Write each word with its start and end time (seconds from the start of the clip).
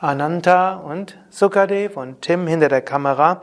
Ananta 0.00 0.74
und 0.74 1.16
Sukadev 1.30 1.96
und 1.96 2.20
Tim 2.20 2.46
hinter 2.46 2.68
der 2.68 2.82
Kamera 2.82 3.40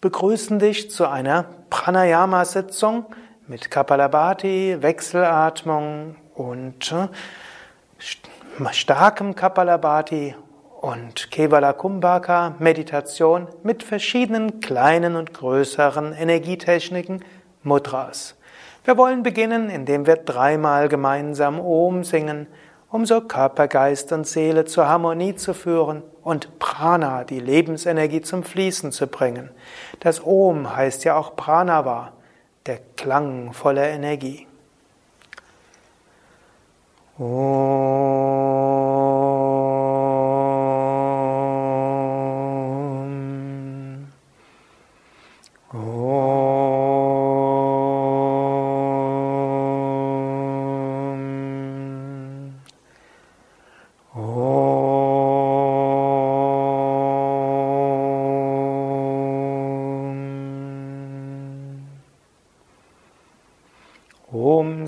begrüßen 0.00 0.58
dich 0.58 0.90
zu 0.90 1.06
einer 1.06 1.44
Pranayama-Sitzung 1.68 3.04
mit 3.46 3.70
Kapalabhati, 3.70 4.78
Wechselatmung 4.80 6.16
und 6.34 6.92
äh, 6.92 7.08
starkem 8.72 9.34
Kapalabhati 9.34 10.34
und 10.80 11.30
Kevala 11.30 11.74
Kumbhaka 11.74 12.54
Meditation 12.58 13.48
mit 13.62 13.82
verschiedenen 13.82 14.60
kleinen 14.60 15.16
und 15.16 15.34
größeren 15.34 16.14
Energietechniken, 16.14 17.22
Mudras. 17.62 18.36
Wir 18.84 18.96
wollen 18.96 19.22
beginnen, 19.22 19.68
indem 19.68 20.06
wir 20.06 20.16
dreimal 20.16 20.88
gemeinsam 20.88 21.60
Om 21.60 22.04
singen 22.04 22.46
um 22.90 23.06
so 23.06 23.20
Körper, 23.20 23.68
Geist 23.68 24.12
und 24.12 24.26
Seele 24.26 24.64
zur 24.64 24.88
Harmonie 24.88 25.36
zu 25.36 25.54
führen 25.54 26.02
und 26.30 26.60
Prana, 26.60 27.24
die 27.24 27.40
Lebensenergie 27.40 28.22
zum 28.22 28.44
Fließen 28.44 28.92
zu 28.92 29.08
bringen. 29.08 29.50
Das 29.98 30.24
Om 30.24 30.76
heißt 30.76 31.02
ja 31.02 31.16
auch 31.16 31.34
Pranava, 31.34 32.12
der 32.66 32.78
Klang 32.96 33.52
voller 33.52 33.88
Energie. 33.88 34.46
Om. 37.18 38.99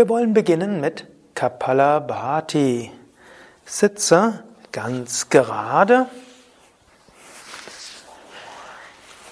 Wir 0.00 0.08
wollen 0.08 0.32
beginnen 0.32 0.80
mit 0.80 1.04
Kapalabhati. 1.34 2.90
Sitze 3.66 4.42
ganz 4.72 5.28
gerade 5.28 6.06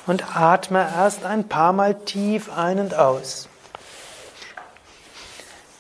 und 0.07 0.37
atme 0.37 0.81
erst 0.81 1.25
ein 1.25 1.49
paar 1.49 1.73
Mal 1.73 1.95
tief 1.95 2.55
ein 2.55 2.81
und 2.81 2.95
aus. 2.95 3.49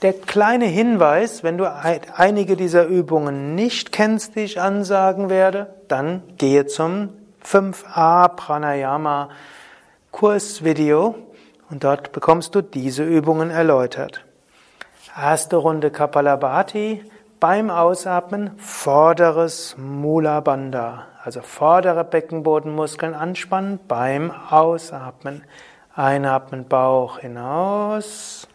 Der 0.00 0.14
kleine 0.14 0.64
Hinweis, 0.64 1.42
wenn 1.42 1.58
du 1.58 1.70
einige 1.70 2.56
dieser 2.56 2.86
Übungen 2.86 3.54
nicht 3.54 3.92
kennst, 3.92 4.36
die 4.36 4.40
ich 4.40 4.58
ansagen 4.58 5.28
werde, 5.28 5.74
dann 5.88 6.22
gehe 6.38 6.64
zum 6.64 7.10
5a 7.44 8.28
Pranayama 8.28 9.28
Kursvideo 10.12 11.14
und 11.68 11.84
dort 11.84 12.12
bekommst 12.12 12.54
du 12.54 12.62
diese 12.62 13.04
Übungen 13.04 13.50
erläutert. 13.50 14.24
Erste 15.20 15.56
Runde 15.56 15.90
Kapalabhati. 15.90 17.04
Beim 17.40 17.70
Ausatmen 17.70 18.56
vorderes 18.58 19.76
Mula 19.76 20.38
Bandha, 20.40 21.06
also 21.24 21.40
vordere 21.40 22.04
Beckenbodenmuskeln 22.04 23.14
anspannen 23.14 23.80
beim 23.88 24.30
Ausatmen. 24.30 25.42
Einatmen 25.96 26.68
Bauch 26.68 27.18
hinaus. 27.18 28.46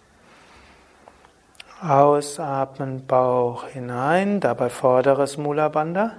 Ausatmen 1.81 3.05
Bauch 3.07 3.67
hinein, 3.67 4.39
dabei 4.39 4.69
vorderes 4.69 5.37
Mula 5.37 5.67
Bandha. 5.67 6.11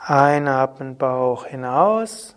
Einatmen 0.00 0.96
Bauch 0.96 1.46
hinaus 1.46 2.34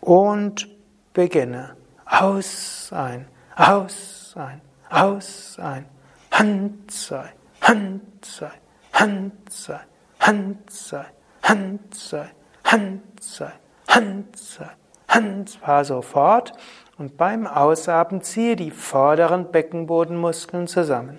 und 0.00 0.68
beginne. 1.12 1.76
Aus, 2.04 2.90
ein, 2.92 3.28
aus, 3.56 4.34
ein, 4.36 4.60
aus, 4.94 5.58
ein. 5.58 5.86
Hand 6.30 6.90
sei, 6.90 7.32
Hand 7.60 8.24
sei, 8.24 8.50
Hand 8.92 9.50
sei, 9.50 9.80
Hand 10.20 10.70
sei, 10.70 11.04
Hand 11.42 11.94
sei, 11.94 12.30
Hand 12.64 13.22
sei, 13.22 13.52
Hand 13.88 14.36
sei, 14.36 14.70
Hand 15.08 15.60
war 15.66 15.84
sofort. 15.84 16.52
Und 16.96 17.16
beim 17.16 17.46
Ausatmen 17.46 18.22
ziehe 18.22 18.56
die 18.56 18.70
vorderen 18.70 19.50
Beckenbodenmuskeln 19.50 20.68
zusammen. 20.68 21.18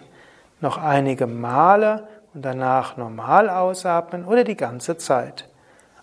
Noch 0.62 0.78
einige 0.78 1.28
Male 1.28 2.08
und 2.34 2.44
danach 2.44 2.98
normal 2.98 3.50
ausatmen 3.50 4.26
oder 4.26 4.44
die 4.44 4.56
ganze 4.56 4.98
Zeit. 4.98 5.50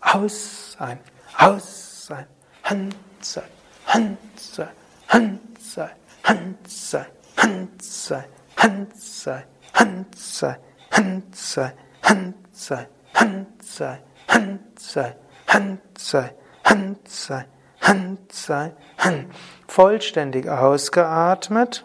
Aus, 0.00 0.76
ein, 0.78 0.98
aus, 1.38 2.08
ein, 2.10 2.26
Hand 2.64 2.94
sei, 3.20 3.42
Hand 3.86 4.18
sei, 4.36 4.68
Hand 5.08 5.40
sei, 5.58 5.90
Hand 6.24 6.68
sei, 6.68 7.06
Hand 7.36 7.82
sei, 7.82 8.24
Hand 8.56 8.96
sei, 8.96 9.44
Hand 9.74 10.16
sei, 10.16 10.56
Hand 10.90 11.36
sei, 11.36 11.72
Hand 12.02 12.46
sei, 12.52 12.86
Hand 13.14 13.62
sei, 13.64 13.98
Hand 14.28 14.78
sei, 14.78 15.14
Hand 15.46 15.98
sei, 15.98 16.34
Hand 16.64 17.08
sei, 17.08 17.46
Hand 17.80 18.32
sei, 18.32 18.72
Hand. 18.98 19.26
Vollständig 19.66 20.48
ausgeatmet. 20.48 21.84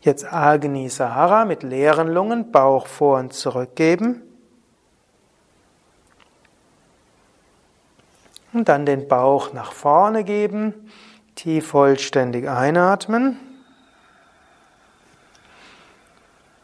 Jetzt 0.00 0.30
Agni 0.30 0.88
Sahara 0.90 1.44
mit 1.46 1.62
leeren 1.62 2.08
Lungen, 2.08 2.52
Bauch 2.52 2.86
vor 2.86 3.18
und 3.18 3.32
zurück 3.32 3.74
geben. 3.74 4.22
Und 8.52 8.68
dann 8.68 8.86
den 8.86 9.08
Bauch 9.08 9.52
nach 9.52 9.72
vorne 9.72 10.22
geben, 10.22 10.90
tief 11.34 11.68
vollständig 11.68 12.48
einatmen. 12.48 13.53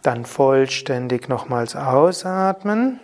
Dann 0.02 0.24
vollständig 0.24 1.28
nochmals 1.28 1.76
ausatmen. 1.76 3.00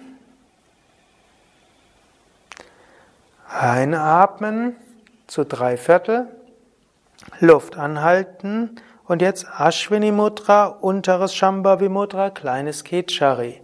Einatmen 3.48 4.76
zu 5.26 5.44
drei 5.44 5.76
Viertel. 5.76 6.28
Luft 7.40 7.76
anhalten 7.76 8.76
und 9.06 9.22
jetzt 9.22 9.46
Ashwini 9.58 10.12
Mudra, 10.12 10.66
unteres 10.66 11.34
Shambhavi 11.34 11.88
Mudra, 11.88 12.30
kleines 12.30 12.84
Ketchari. 12.84 13.60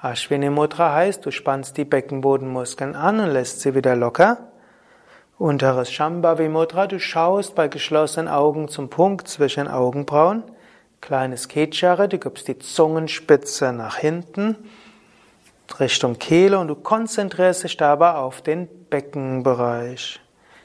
Ashwini 0.00 0.50
Mudra 0.50 0.94
heißt, 0.94 1.24
du 1.24 1.30
spannst 1.30 1.76
die 1.76 1.84
Beckenbodenmuskeln 1.84 2.94
an 2.96 3.20
und 3.20 3.30
lässt 3.30 3.60
sie 3.60 3.74
wieder 3.74 3.96
locker. 3.96 4.38
Unteres 5.38 5.92
Shambhavi 5.92 6.48
Mudra, 6.48 6.86
du 6.86 6.98
schaust 6.98 7.54
bei 7.54 7.68
geschlossenen 7.68 8.28
Augen 8.28 8.68
zum 8.68 8.90
Punkt 8.90 9.28
zwischen 9.28 9.68
Augenbrauen. 9.68 10.42
Kleines 11.00 11.48
Ketchari, 11.48 12.08
du 12.08 12.18
gibst 12.18 12.46
die 12.48 12.58
Zungenspitze 12.58 13.72
nach 13.72 13.96
hinten, 13.96 14.56
Richtung 15.78 16.18
Kehle 16.18 16.58
und 16.58 16.68
du 16.68 16.74
konzentrierst 16.74 17.64
dich 17.64 17.76
dabei 17.76 18.14
auf 18.14 18.42
den 18.42 18.68
Beckenbereich. 18.90 20.20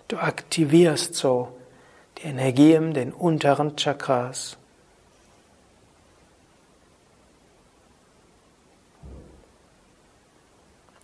Du 0.07 0.17
aktivierst 0.17 1.15
so 1.15 1.49
die 2.17 2.27
Energie 2.27 2.73
in 2.73 2.93
den 2.93 3.13
unteren 3.13 3.75
Chakras. 3.75 4.57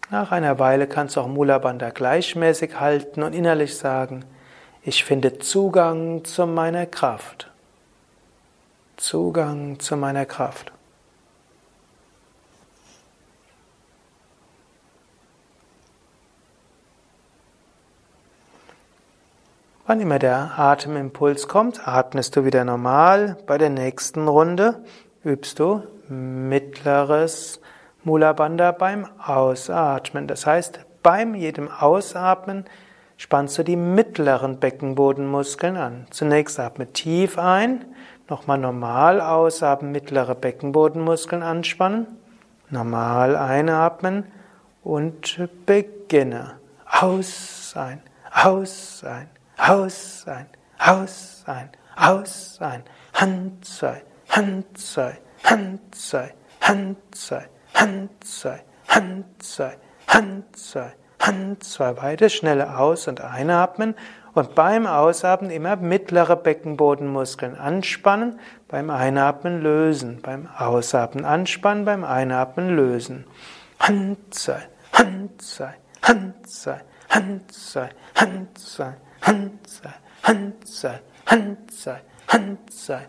Nach 0.09 0.31
einer 0.31 0.59
Weile 0.59 0.87
kannst 0.87 1.15
du 1.15 1.21
auch 1.21 1.27
Mula 1.27 1.57
Bandha 1.57 1.89
gleichmäßig 1.91 2.79
halten 2.79 3.23
und 3.23 3.33
innerlich 3.33 3.77
sagen, 3.77 4.25
ich 4.83 5.05
finde 5.05 5.39
Zugang 5.39 6.25
zu 6.25 6.47
meiner 6.47 6.85
Kraft. 6.85 7.50
Zugang 9.01 9.79
zu 9.79 9.97
meiner 9.97 10.27
Kraft. 10.27 10.71
Wann 19.87 19.99
immer 20.01 20.19
der 20.19 20.59
Atemimpuls 20.59 21.47
kommt, 21.47 21.87
atmest 21.87 22.35
du 22.35 22.45
wieder 22.45 22.63
normal. 22.63 23.37
Bei 23.47 23.57
der 23.57 23.71
nächsten 23.71 24.27
Runde 24.27 24.85
übst 25.25 25.57
du 25.57 25.81
mittleres 26.07 27.59
Mula 28.03 28.33
Bandha 28.33 28.71
beim 28.71 29.07
Ausatmen. 29.17 30.27
Das 30.27 30.45
heißt, 30.45 30.79
beim 31.01 31.33
jedem 31.33 31.71
Ausatmen 31.71 32.65
spannst 33.17 33.57
du 33.57 33.63
die 33.63 33.75
mittleren 33.75 34.59
Beckenbodenmuskeln 34.59 35.75
an. 35.75 36.05
Zunächst 36.11 36.59
atme 36.59 36.93
tief 36.93 37.39
ein, 37.39 37.85
nochmal 38.31 38.57
normal 38.57 39.21
ausatmen, 39.21 39.91
mittlere 39.91 40.33
Beckenbodenmuskeln 40.33 41.43
anspannen, 41.43 42.07
normal 42.69 43.35
einatmen 43.35 44.25
und 44.83 45.39
beginne. 45.67 46.53
Aus 46.85 47.73
ein, 47.75 48.01
aus 48.31 49.03
ein. 49.03 49.29
Aus 49.63 50.25
ein, 50.25 50.47
aus 50.79 51.43
ein, 51.45 51.69
aus 51.95 52.57
ein. 52.61 52.83
Hand 53.13 53.63
zwei, 53.63 54.01
Hand 54.29 54.75
zwei, 54.75 55.19
Hand 55.43 55.95
zwei, 55.95 56.33
Hand 56.61 56.97
zwei, 57.15 57.45
Hand 57.75 58.09
zwei, 58.25 58.59
Hand 58.87 59.43
zwei, 59.43 59.77
Hand 60.07 60.55
zwei, 60.57 60.93
Hand 61.19 61.63
zwei. 61.63 61.93
Beide 61.93 62.31
schnelle 62.31 62.75
aus- 62.79 63.07
und 63.07 63.21
einatmen. 63.21 63.93
Und 64.33 64.55
beim 64.55 64.87
Ausatmen 64.87 65.51
immer 65.51 65.75
mittlere 65.75 66.35
Beckenbodenmuskeln 66.35 67.57
anspannen, 67.57 68.39
beim 68.67 68.89
Einatmen 68.89 69.61
lösen, 69.61 70.21
beim 70.21 70.47
Ausatmen 70.57 71.25
anspannen, 71.25 71.85
beim 71.85 72.03
Einatmen 72.03 72.75
lösen. 72.75 73.25
Zwei, 74.29 74.61
Hand 74.93 75.41
zwei, 75.41 75.73
Hand 76.01 76.47
zwei. 76.47 76.81
Hanzai, 77.11 77.89
Hanzai, 78.15 78.93
Hanzai, 79.21 79.91
Hanzai, 80.23 80.99
Hanzai, 81.25 81.99
Hanzai, 82.27 83.01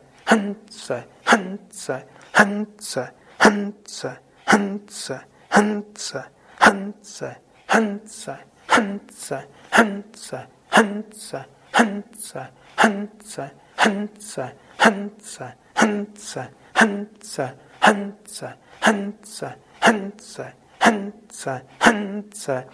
Hanzai, 1.15 1.15
Hanzai, 1.25 2.03
Hanzai, 4.51 5.21
Hanzai, 5.51 6.17
Hanzai, 6.49 7.37
Hanzai, 7.69 8.39
Hanzai, 8.67 9.45
Hanzai, 9.71 10.47
Hanzai, 10.73 11.45
Hanzai, 11.73 12.49
Hanzai, 12.77 13.51
Hanzai, 13.77 14.51
Hanzai, 14.79 15.53
Hanzai, 15.75 16.49
Hanzai, 16.75 17.53
Hanzai, 17.81 18.55
Hanzai, 18.81 19.55
Hanzai, 19.81 20.53
Hanzai, 20.81 21.63
Hanzai 21.81 22.65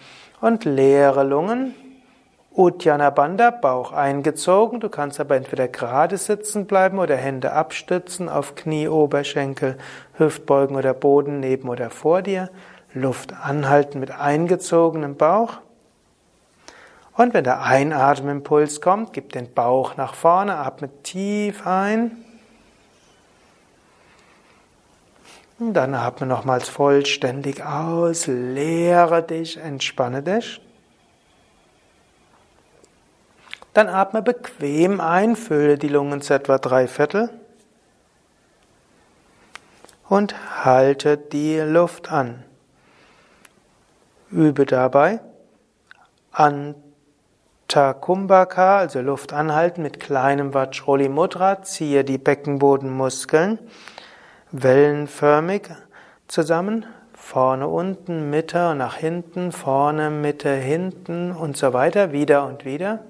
und 0.41 0.65
leere 0.65 1.23
Lungen. 1.23 1.75
Uddiyana 2.51 3.09
Bandha, 3.09 3.51
Bauch 3.51 3.91
eingezogen. 3.91 4.79
Du 4.79 4.89
kannst 4.89 5.19
aber 5.19 5.35
entweder 5.35 5.67
gerade 5.67 6.17
sitzen 6.17 6.65
bleiben 6.65 6.99
oder 6.99 7.15
Hände 7.15 7.53
abstützen 7.53 8.27
auf 8.27 8.55
Knie, 8.55 8.87
Oberschenkel, 8.87 9.77
Hüftbeugen 10.17 10.75
oder 10.75 10.93
Boden 10.93 11.39
neben 11.39 11.69
oder 11.69 11.89
vor 11.89 12.21
dir. 12.21 12.49
Luft 12.93 13.33
anhalten 13.33 13.99
mit 13.99 14.11
eingezogenem 14.11 15.15
Bauch. 15.15 15.59
Und 17.13 17.33
wenn 17.33 17.43
der 17.43 17.63
Einatmimpuls 17.63 18.81
kommt, 18.81 19.13
gib 19.13 19.33
den 19.33 19.53
Bauch 19.53 19.97
nach 19.97 20.13
vorne, 20.13 20.55
atme 20.55 20.89
tief 21.03 21.67
ein. 21.67 22.23
Und 25.59 25.73
dann 25.73 25.93
atme 25.93 26.25
nochmals 26.25 26.69
vollständig 26.69 27.63
aus, 27.65 28.27
leere 28.27 29.21
dich, 29.21 29.57
entspanne 29.57 30.23
dich. 30.23 30.61
Dann 33.73 33.87
atme 33.87 34.21
bequem 34.21 35.01
ein, 35.01 35.35
fülle 35.35 35.77
die 35.77 35.89
Lungen 35.89 36.21
zu 36.21 36.33
etwa 36.33 36.57
drei 36.57 36.87
Viertel 36.87 37.29
und 40.07 40.65
halte 40.65 41.17
die 41.17 41.59
Luft 41.59 42.11
an. 42.11 42.43
Übe 44.31 44.65
dabei 44.65 45.21
Antakumbhaka, 47.69 48.79
also 48.79 48.99
Luft 48.99 49.31
anhalten 49.31 49.83
mit 49.83 49.99
kleinem 49.99 50.55
Vajroli 50.55 51.07
Mudra, 51.07 51.61
ziehe 51.61 52.03
die 52.03 52.17
Beckenbodenmuskeln 52.17 53.59
wellenförmig 54.51 55.69
zusammen, 56.27 56.87
vorne, 57.13 57.67
unten, 57.67 58.31
Mitte, 58.31 58.73
nach 58.73 58.95
hinten, 58.95 59.51
vorne, 59.51 60.09
Mitte, 60.09 60.51
hinten 60.51 61.31
und 61.31 61.57
so 61.57 61.71
weiter, 61.71 62.11
wieder 62.11 62.47
und 62.47 62.65
wieder. 62.65 63.01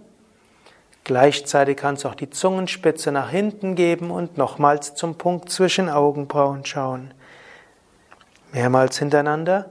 Gleichzeitig 1.06 1.78
kannst 1.78 2.04
du 2.04 2.10
auch 2.10 2.16
die 2.16 2.30
Zungenspitze 2.30 3.14
nach 3.14 3.30
hinten 3.30 3.76
geben 3.76 4.12
und 4.12 4.38
nochmals 4.38 4.94
zum 4.94 5.18
Punkt 5.18 5.50
zwischen 5.50 5.90
Augenbrauen 5.90 6.66
schauen. 6.66 7.14
Mehrmals 8.52 9.00
hintereinander 9.00 9.68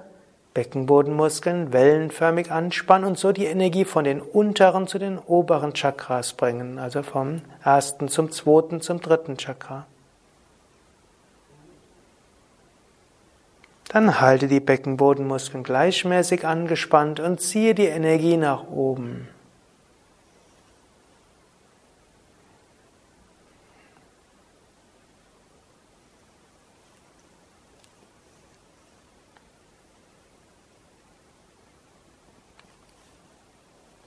Beckenbodenmuskeln 0.58 1.72
wellenförmig 1.72 2.50
anspannen 2.50 3.06
und 3.06 3.16
so 3.16 3.30
die 3.30 3.44
Energie 3.44 3.84
von 3.84 4.02
den 4.02 4.20
unteren 4.20 4.88
zu 4.88 4.98
den 4.98 5.16
oberen 5.16 5.72
Chakras 5.72 6.32
bringen, 6.32 6.80
also 6.80 7.04
vom 7.04 7.42
ersten 7.62 8.08
zum 8.08 8.32
zweiten 8.32 8.80
zum 8.80 9.00
dritten 9.00 9.36
Chakra. 9.36 9.86
Dann 13.90 14.20
halte 14.20 14.48
die 14.48 14.58
Beckenbodenmuskeln 14.58 15.62
gleichmäßig 15.62 16.44
angespannt 16.44 17.20
und 17.20 17.40
ziehe 17.40 17.76
die 17.76 17.86
Energie 17.86 18.36
nach 18.36 18.68
oben. 18.68 19.28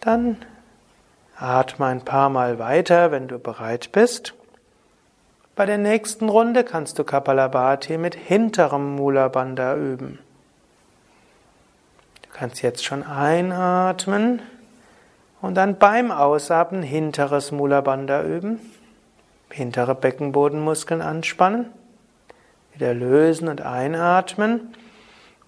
Dann 0.02 0.38
atme 1.38 1.86
ein 1.86 2.04
paar 2.04 2.30
Mal 2.30 2.60
weiter, 2.60 3.12
wenn 3.12 3.28
du 3.28 3.40
bereit 3.40 3.92
bist. 3.92 4.34
Bei 5.56 5.68
der 5.68 5.78
nächsten 5.78 6.28
Runde 6.28 6.64
kannst 6.64 6.98
du 6.98 7.04
Kapalabhati 7.04 8.00
mit 8.00 8.16
hinterem 8.16 8.96
Mula 8.96 9.28
Bandha 9.28 9.76
üben. 9.76 10.18
Du 12.24 12.30
kannst 12.34 12.64
jetzt 12.64 12.84
schon 12.84 13.04
einatmen 13.04 14.42
und 15.40 15.56
dann 15.56 15.78
beim 15.78 16.12
Ausatmen 16.12 16.82
hinteres 16.82 17.52
Mula 17.52 17.82
Bandha 17.82 18.24
üben. 18.24 18.60
Hintere 19.52 19.94
Beckenbodenmuskeln 19.94 21.02
anspannen. 21.02 21.68
Wieder 22.74 22.96
lösen 22.96 23.50
und 23.50 23.62
einatmen. 23.62 24.74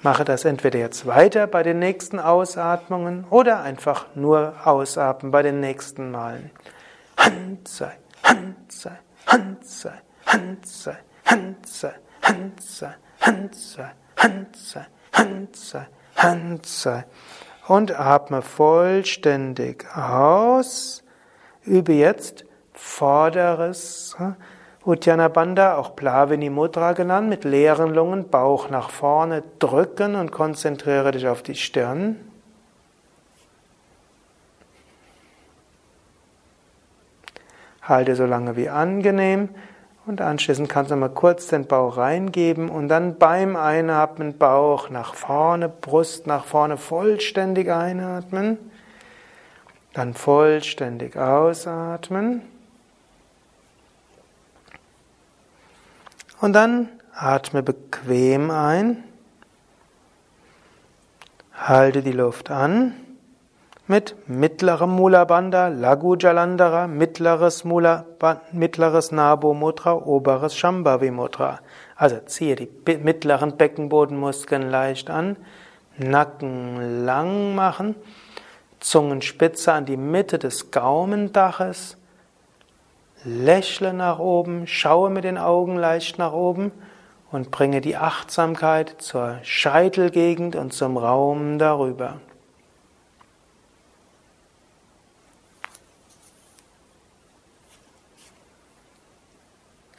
Mache 0.01 0.25
das 0.25 0.45
entweder 0.45 0.79
jetzt 0.79 1.05
weiter 1.05 1.45
bei 1.45 1.61
den 1.61 1.77
nächsten 1.77 2.19
Ausatmungen 2.19 3.25
oder 3.29 3.61
einfach 3.61 4.07
nur 4.15 4.55
ausatmen 4.63 5.31
bei 5.31 5.43
den 5.43 5.59
nächsten 5.59 6.09
Malen. 6.09 6.49
Hand 7.17 7.67
sei, 7.67 7.91
Hand 8.23 8.71
sei, 8.71 8.97
Hand 9.27 9.63
sei, 9.63 9.93
Hand 10.25 10.65
sei, 10.65 10.97
Hand 11.25 11.67
sei, 11.67 11.93
Hand 12.23 12.61
sei, 12.61 12.95
Hand 13.21 13.55
sei, 13.55 13.91
Hand 14.17 14.55
sei, 14.55 14.85
Hand 15.13 15.55
sei, 15.55 15.87
Hand 16.15 16.65
sei. 16.65 17.05
Und 17.67 17.99
atme 17.99 18.41
vollständig 18.41 19.85
aus. 19.95 21.03
Übe 21.65 21.93
jetzt 21.93 22.45
vorderes 22.73 24.15
Uddiyana 24.83 25.27
Bandha, 25.27 25.77
auch 25.77 25.95
Plavini 25.95 26.49
Mudra 26.49 26.93
genannt, 26.93 27.29
mit 27.29 27.43
leeren 27.43 27.93
Lungen, 27.93 28.29
Bauch 28.29 28.69
nach 28.71 28.89
vorne 28.89 29.43
drücken 29.59 30.15
und 30.15 30.31
konzentriere 30.31 31.11
dich 31.11 31.27
auf 31.27 31.43
die 31.43 31.53
Stirn. 31.53 32.15
Halte 37.83 38.15
so 38.15 38.25
lange 38.25 38.55
wie 38.55 38.69
angenehm 38.69 39.49
und 40.07 40.19
anschließend 40.19 40.67
kannst 40.67 40.89
du 40.89 40.95
mal 40.95 41.09
kurz 41.09 41.47
den 41.47 41.67
Bauch 41.67 41.97
reingeben 41.97 42.69
und 42.69 42.87
dann 42.87 43.19
beim 43.19 43.55
Einatmen 43.55 44.39
Bauch 44.39 44.89
nach 44.89 45.13
vorne, 45.13 45.69
Brust 45.69 46.25
nach 46.25 46.45
vorne 46.45 46.77
vollständig 46.77 47.71
einatmen. 47.71 48.70
Dann 49.93 50.13
vollständig 50.13 51.17
ausatmen. 51.17 52.41
Und 56.39 56.53
dann 56.53 56.89
atme 57.13 57.61
bequem 57.61 58.49
ein. 58.51 59.03
Halte 61.53 62.01
die 62.01 62.13
Luft 62.13 62.49
an 62.49 62.93
mit 63.91 64.15
mittlerem 64.27 64.91
Mula 64.91 65.25
Bandha, 65.25 65.67
Lagu 65.67 66.15
mittleres 66.87 67.65
Mula, 67.65 68.05
mittleres 68.53 69.11
Nabo 69.11 69.53
Mudra, 69.53 69.93
oberes 69.93 70.55
Shambhavi 70.55 71.11
Mudra. 71.11 71.59
Also 71.97 72.19
ziehe 72.25 72.55
die 72.55 72.69
mittleren 72.97 73.57
Beckenbodenmuskeln 73.57 74.69
leicht 74.69 75.09
an, 75.09 75.35
Nacken 75.97 77.05
lang 77.05 77.53
machen, 77.53 77.95
Zungenspitze 78.81 79.71
an 79.71 79.85
die 79.85 79.95
Mitte 79.95 80.39
des 80.39 80.71
Gaumendaches, 80.71 81.97
lächle 83.23 83.93
nach 83.93 84.17
oben, 84.17 84.65
schaue 84.65 85.11
mit 85.11 85.23
den 85.23 85.37
Augen 85.37 85.77
leicht 85.77 86.17
nach 86.17 86.33
oben 86.33 86.71
und 87.31 87.51
bringe 87.51 87.79
die 87.79 87.95
Achtsamkeit 87.95 88.95
zur 88.97 89.37
Scheitelgegend 89.43 90.55
und 90.55 90.73
zum 90.73 90.97
Raum 90.97 91.59
darüber. 91.59 92.19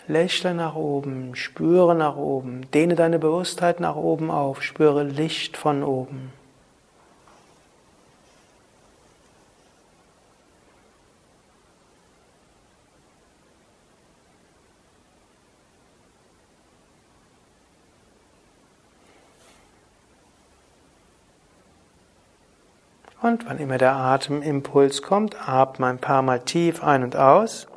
Lächle 0.09 0.55
nach 0.55 0.75
oben, 0.75 1.37
spüre 1.37 1.95
nach 1.95 2.17
oben, 2.17 2.69
dehne 2.73 2.97
deine 2.97 3.21
Bewusstheit 3.21 3.79
nach 3.79 3.95
oben 3.95 4.33
auf, 4.33 4.61
spüre 4.63 5.05
Licht 5.05 5.57
von 5.57 5.85
oben. 5.85 6.33
Und 23.23 23.47
wann 23.47 23.59
immer 23.59 23.79
der 23.79 23.95
Atemimpuls 23.95 25.01
kommt, 25.01 25.49
atme 25.49 25.87
ein 25.87 25.99
paar 25.99 26.23
Mal 26.23 26.41
tief 26.41 26.83
ein 26.83 27.05
und 27.05 27.15
aus. 27.15 27.69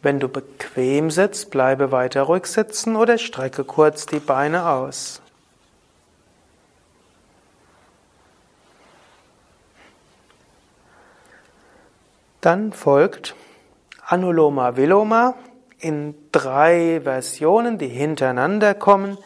Wenn 0.00 0.18
du 0.18 0.28
bequem 0.28 1.10
sitzt, 1.10 1.50
bleibe 1.50 1.92
weiter 1.92 2.22
ruhig 2.22 2.46
sitzen 2.46 2.96
oder 2.96 3.18
strecke 3.18 3.64
kurz 3.64 4.06
die 4.06 4.18
Beine 4.18 4.66
aus. 4.66 5.20
Dann 12.40 12.72
folgt 12.72 13.36
Anuloma 14.06 14.76
Viloma 14.76 15.34
in 15.78 16.14
drei 16.32 17.02
Versionen, 17.04 17.76
die 17.76 17.88
hintereinander 17.88 18.74
kommen 18.74 19.18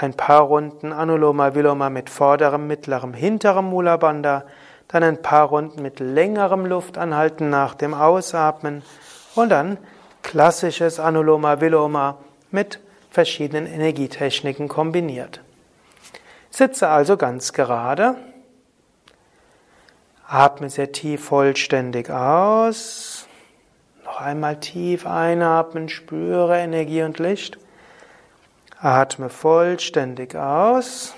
ein 0.00 0.14
paar 0.14 0.42
Runden 0.42 0.92
Anuloma 0.92 1.56
Viloma 1.56 1.90
mit 1.90 2.08
vorderem, 2.08 2.68
mittlerem, 2.68 3.14
hinterem 3.14 3.66
Mula 3.66 3.96
Bandha, 3.96 4.44
dann 4.86 5.02
ein 5.02 5.22
paar 5.22 5.48
Runden 5.48 5.82
mit 5.82 5.98
längerem 5.98 6.66
Luftanhalten 6.66 7.50
nach 7.50 7.74
dem 7.74 7.94
Ausatmen 7.94 8.82
und 9.34 9.48
dann 9.48 9.76
klassisches 10.22 11.00
Anuloma 11.00 11.60
Viloma 11.60 12.18
mit 12.52 12.78
verschiedenen 13.10 13.66
Energietechniken 13.66 14.68
kombiniert. 14.68 15.40
Sitze 16.50 16.88
also 16.88 17.16
ganz 17.16 17.52
gerade, 17.52 18.14
atme 20.28 20.70
sehr 20.70 20.92
tief 20.92 21.24
vollständig 21.24 22.08
aus, 22.10 23.26
noch 24.04 24.20
einmal 24.20 24.60
tief 24.60 25.06
einatmen, 25.06 25.88
spüre 25.88 26.58
Energie 26.58 27.02
und 27.02 27.18
Licht. 27.18 27.58
Atme 28.80 29.28
vollständig 29.28 30.36
aus. 30.36 31.14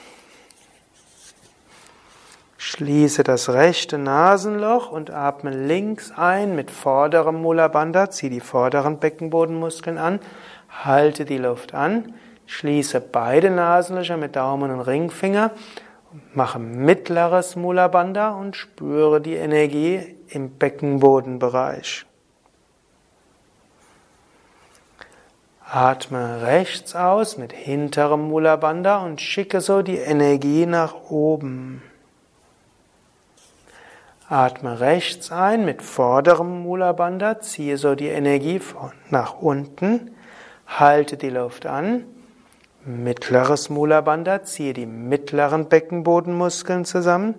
Schließe 2.57 3.23
das 3.23 3.51
rechte 3.51 3.99
Nasenloch 3.99 4.91
und 4.91 5.11
atme 5.11 5.51
links 5.51 6.11
ein 6.17 6.55
mit 6.57 6.71
vorderem 6.71 7.43
Mula 7.43 7.69
Bandha. 7.69 8.09
Zieh 8.09 8.31
die 8.31 8.41
vorderen 8.41 8.99
Beckenbodenmuskeln 8.99 9.99
an. 9.99 10.21
Halte 10.71 11.27
die 11.27 11.37
Luft 11.37 11.75
an. 11.75 12.15
Schließe 12.47 12.99
beide 12.99 13.51
Nasenlöcher 13.51 14.17
mit 14.17 14.37
Daumen 14.37 14.71
und 14.71 14.81
Ringfinger. 14.81 15.51
Mache 16.33 16.59
mittleres 16.59 17.57
Mula 17.57 17.89
Bandha 17.89 18.31
und 18.31 18.57
spüre 18.57 19.21
die 19.21 19.35
Energie 19.35 20.17
im 20.29 20.57
Beckenbodenbereich. 20.57 22.07
Atme 25.73 26.43
rechts 26.43 26.97
aus 26.97 27.39
mit 27.39 27.53
hinterem 27.53 28.23
Mula 28.29 28.57
Bandha 28.57 29.05
und 29.05 29.21
schicke 29.21 29.61
so 29.61 29.83
die 29.83 29.99
Energie 29.99 30.67
nach 30.67 31.11
oben. 31.11 31.81
Atme 34.29 34.81
rechts 34.81 35.31
ein 35.31 35.65
mit 35.65 35.81
vorderem 35.81 36.65
Mula 36.65 36.91
Bandha, 36.91 37.39
ziehe 37.39 37.79
so 37.79 37.95
die 37.95 38.09
Energie 38.09 38.61
nach 39.11 39.41
unten, 39.41 40.11
halte 40.67 41.17
die 41.17 41.31
Luft 41.31 41.67
an. 41.67 42.05
Mittleres 42.85 43.71
Mula 43.71 44.01
Bandha, 44.01 44.43
ziehe 44.43 44.73
die 44.73 44.87
mittleren 44.87 45.69
Beckenbodenmuskeln 45.69 46.85
zusammen 46.85 47.37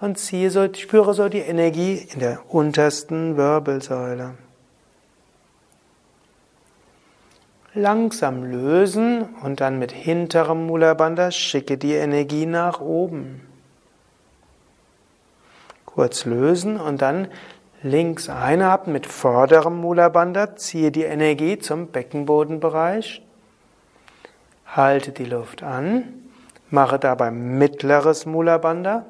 und 0.00 0.18
ziehe 0.18 0.50
so, 0.50 0.72
spüre 0.72 1.12
so 1.12 1.28
die 1.28 1.40
Energie 1.40 2.08
in 2.14 2.20
der 2.20 2.40
untersten 2.48 3.36
Wirbelsäule. 3.36 4.36
Langsam 7.76 8.44
lösen 8.44 9.22
und 9.42 9.60
dann 9.60 9.80
mit 9.80 9.90
hinterem 9.90 10.64
Mula 10.66 10.94
Bandha 10.94 11.32
schicke 11.32 11.76
die 11.76 11.94
Energie 11.94 12.46
nach 12.46 12.80
oben. 12.80 13.40
Kurz 15.84 16.24
lösen 16.24 16.78
und 16.78 17.02
dann 17.02 17.26
links 17.82 18.28
einatmen 18.28 18.92
mit 18.92 19.08
vorderem 19.08 19.80
Mula 19.80 20.08
Bandha, 20.08 20.54
ziehe 20.54 20.92
die 20.92 21.02
Energie 21.02 21.58
zum 21.58 21.88
Beckenbodenbereich. 21.88 23.22
Halte 24.66 25.10
die 25.10 25.24
Luft 25.24 25.64
an, 25.64 26.04
mache 26.70 27.00
dabei 27.00 27.32
mittleres 27.32 28.24
Mula 28.24 28.58
Bandha 28.58 29.04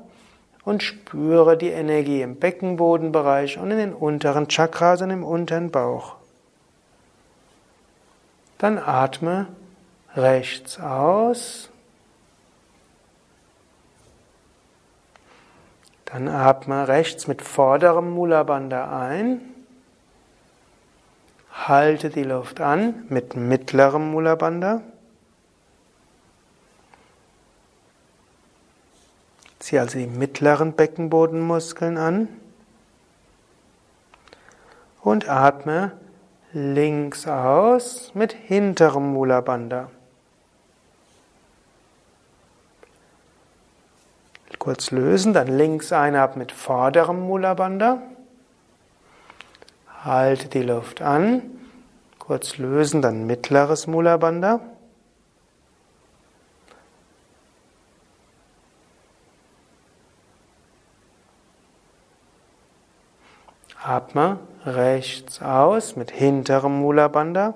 und 0.65 0.83
spüre 0.83 1.59
die 1.59 1.69
Energie 1.69 2.23
im 2.23 2.37
Beckenbodenbereich 2.37 3.59
und 3.59 3.71
in 3.73 3.77
den 3.77 3.93
unteren 3.93 4.49
Chakras 4.49 5.03
und 5.03 5.11
im 5.11 5.23
unteren 5.23 5.71
Bauch. 5.71 6.17
Dann 8.59 8.79
atme 8.79 9.49
rechts 10.15 10.79
aus. 10.79 11.71
Dann 16.05 16.29
atme 16.29 16.87
rechts 16.87 17.27
mit 17.27 17.43
vorderem 17.43 18.11
Mula 18.11 18.45
Bandha 18.45 19.07
ein. 19.07 19.41
Halte 21.53 22.11
die 22.11 22.25
Luft 22.25 22.61
an 22.61 23.05
mit 23.09 23.37
mittlerem 23.37 24.11
Mula. 24.11 24.83
Ziehe 29.59 29.81
also 29.81 29.99
die 29.99 30.07
mittleren 30.07 30.75
Beckenbodenmuskeln 30.75 31.97
an 31.97 32.29
und 35.01 35.29
atme 35.29 35.93
links 36.55 37.27
aus 37.27 38.13
mit 38.15 38.33
hinterem 38.33 39.13
Mula 39.13 39.41
Bandha. 39.41 39.91
Kurz 44.61 44.93
lösen, 44.93 45.35
dann 45.35 45.49
links 45.49 45.93
einatmen 45.93 46.39
mit 46.39 46.53
vorderem 46.53 47.21
Mula 47.21 47.55
Bandha. 47.55 48.01
Halte 50.05 50.49
die 50.49 50.63
Luft 50.63 51.03
an. 51.03 51.43
Kurz 52.19 52.57
lösen, 52.57 53.03
dann 53.03 53.27
mittleres 53.27 53.87
Mula 53.87 54.17
Bandha. 54.17 54.61
Atme 63.83 64.39
rechts 64.65 65.43
aus 65.43 65.97
mit 65.97 66.11
hinterem 66.11 66.81
Mula. 66.81 67.55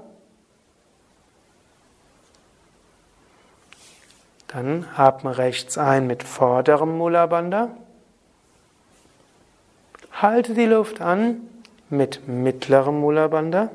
Dann 4.49 4.87
atme 4.97 5.37
rechts 5.37 5.77
ein 5.79 6.07
mit 6.07 6.23
vorderem 6.23 6.97
Mula. 6.97 7.69
Halte 10.13 10.55
die 10.55 10.67
Luft 10.67 11.01
an 11.01 11.41
mit 11.91 12.27
mittlerem 12.27 13.01
Mula 13.01 13.29
Bandha. 13.29 13.71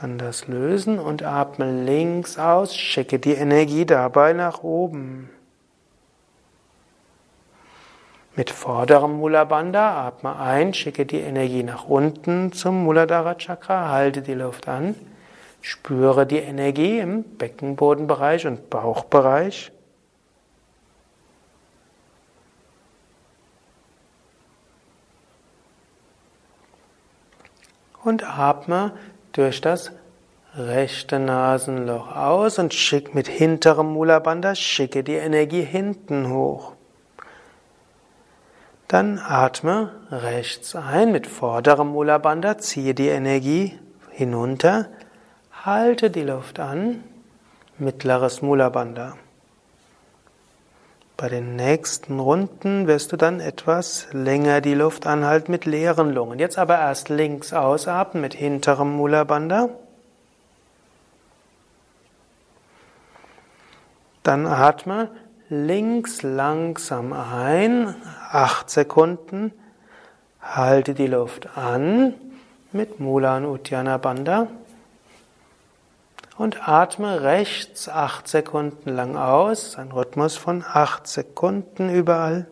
Bandhas 0.00 0.46
lösen 0.46 1.00
und 1.00 1.24
atme 1.24 1.82
links 1.82 2.38
aus, 2.38 2.76
schicke 2.76 3.18
die 3.18 3.34
Energie 3.34 3.84
dabei 3.84 4.32
nach 4.32 4.62
oben. 4.62 5.28
Mit 8.36 8.50
vorderem 8.50 9.14
Mula 9.14 9.42
Bandha 9.42 10.06
atme 10.06 10.38
ein, 10.38 10.72
schicke 10.72 11.04
die 11.04 11.18
Energie 11.18 11.64
nach 11.64 11.88
unten 11.88 12.52
zum 12.52 12.84
Muladhara 12.84 13.34
Chakra, 13.34 13.88
halte 13.88 14.22
die 14.22 14.34
Luft 14.34 14.68
an, 14.68 14.94
spüre 15.60 16.24
die 16.24 16.38
Energie 16.38 17.00
im 17.00 17.24
Beckenbodenbereich 17.24 18.46
und 18.46 18.70
Bauchbereich. 18.70 19.72
Und 28.04 28.22
atme 28.22 28.92
durch 29.32 29.60
das 29.60 29.92
rechte 30.54 31.18
Nasenloch 31.18 32.14
aus 32.14 32.58
und 32.58 32.74
schick 32.74 33.14
mit 33.14 33.28
hinterem 33.28 33.92
Mula 33.92 34.18
Bandha, 34.18 34.54
schicke 34.54 35.04
die 35.04 35.14
Energie 35.14 35.62
hinten 35.62 36.30
hoch. 36.30 36.72
Dann 38.88 39.18
atme 39.18 39.92
rechts 40.10 40.74
ein 40.74 41.12
mit 41.12 41.26
vorderem 41.26 41.88
Mula 41.88 42.18
Bandha, 42.18 42.58
ziehe 42.58 42.94
die 42.94 43.08
Energie 43.08 43.78
hinunter, 44.10 44.88
halte 45.52 46.10
die 46.10 46.22
Luft 46.22 46.58
an, 46.58 47.04
mittleres 47.76 48.40
Mula 48.40 48.70
Bandha. 48.70 49.16
Bei 51.20 51.28
den 51.28 51.56
nächsten 51.56 52.20
Runden 52.20 52.86
wirst 52.86 53.10
du 53.10 53.16
dann 53.16 53.40
etwas 53.40 54.06
länger 54.12 54.60
die 54.60 54.74
Luft 54.74 55.04
anhalten 55.04 55.50
mit 55.50 55.64
leeren 55.64 56.12
Lungen. 56.14 56.38
Jetzt 56.38 56.58
aber 56.58 56.78
erst 56.78 57.08
links 57.08 57.52
ausatmen 57.52 58.20
mit 58.20 58.34
hinterem 58.34 58.92
Mula 58.92 59.24
Bandha. 59.24 59.68
Dann 64.22 64.46
atme 64.46 65.10
links 65.48 66.22
langsam 66.22 67.12
ein, 67.12 67.96
acht 68.30 68.70
Sekunden, 68.70 69.52
halte 70.40 70.94
die 70.94 71.08
Luft 71.08 71.58
an 71.58 72.14
mit 72.70 73.00
Mulan 73.00 73.44
Uddiyana 73.44 73.96
Bandha 73.96 74.46
und 76.38 76.68
atme 76.68 77.22
rechts 77.22 77.88
acht 77.88 78.28
Sekunden 78.28 78.94
lang 78.94 79.16
aus, 79.16 79.76
ein 79.76 79.92
Rhythmus 79.92 80.36
von 80.36 80.64
acht 80.66 81.06
Sekunden 81.06 81.90
überall 81.90 82.46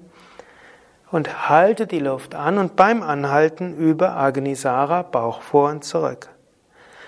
und 1.10 1.48
halte 1.48 1.86
die 1.86 2.00
Luft 2.00 2.34
an 2.34 2.58
und 2.58 2.76
beim 2.76 3.02
Anhalten 3.02 3.76
über 3.76 4.16
Agnisara 4.16 5.02
Bauch 5.02 5.40
vor 5.40 5.70
und 5.70 5.84
zurück. 5.84 6.28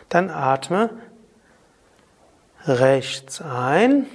Dann 0.09 0.31
atme 0.31 0.91
rechts 2.67 3.43
ein 3.43 4.07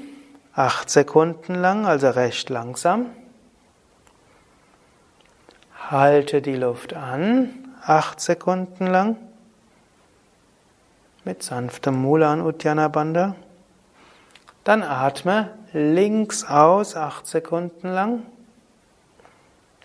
Acht 0.55 0.91
Sekunden 0.91 1.55
lang, 1.55 1.87
also 1.87 2.11
recht 2.11 2.51
langsam. 2.51 3.07
Halte 5.89 6.43
die 6.43 6.55
Luft 6.55 6.93
an, 6.93 7.49
acht 7.83 8.21
Sekunden 8.21 8.85
lang. 8.85 9.17
Mit 11.25 11.41
sanftem 11.41 12.01
Mulan 12.01 12.41
Uddiyana 12.41 12.89
Bandha. 12.89 13.35
Dann 14.65 14.83
atme 14.83 15.51
links 15.71 16.43
aus, 16.43 16.97
acht 16.97 17.27
Sekunden 17.27 17.87
lang. 17.87 18.23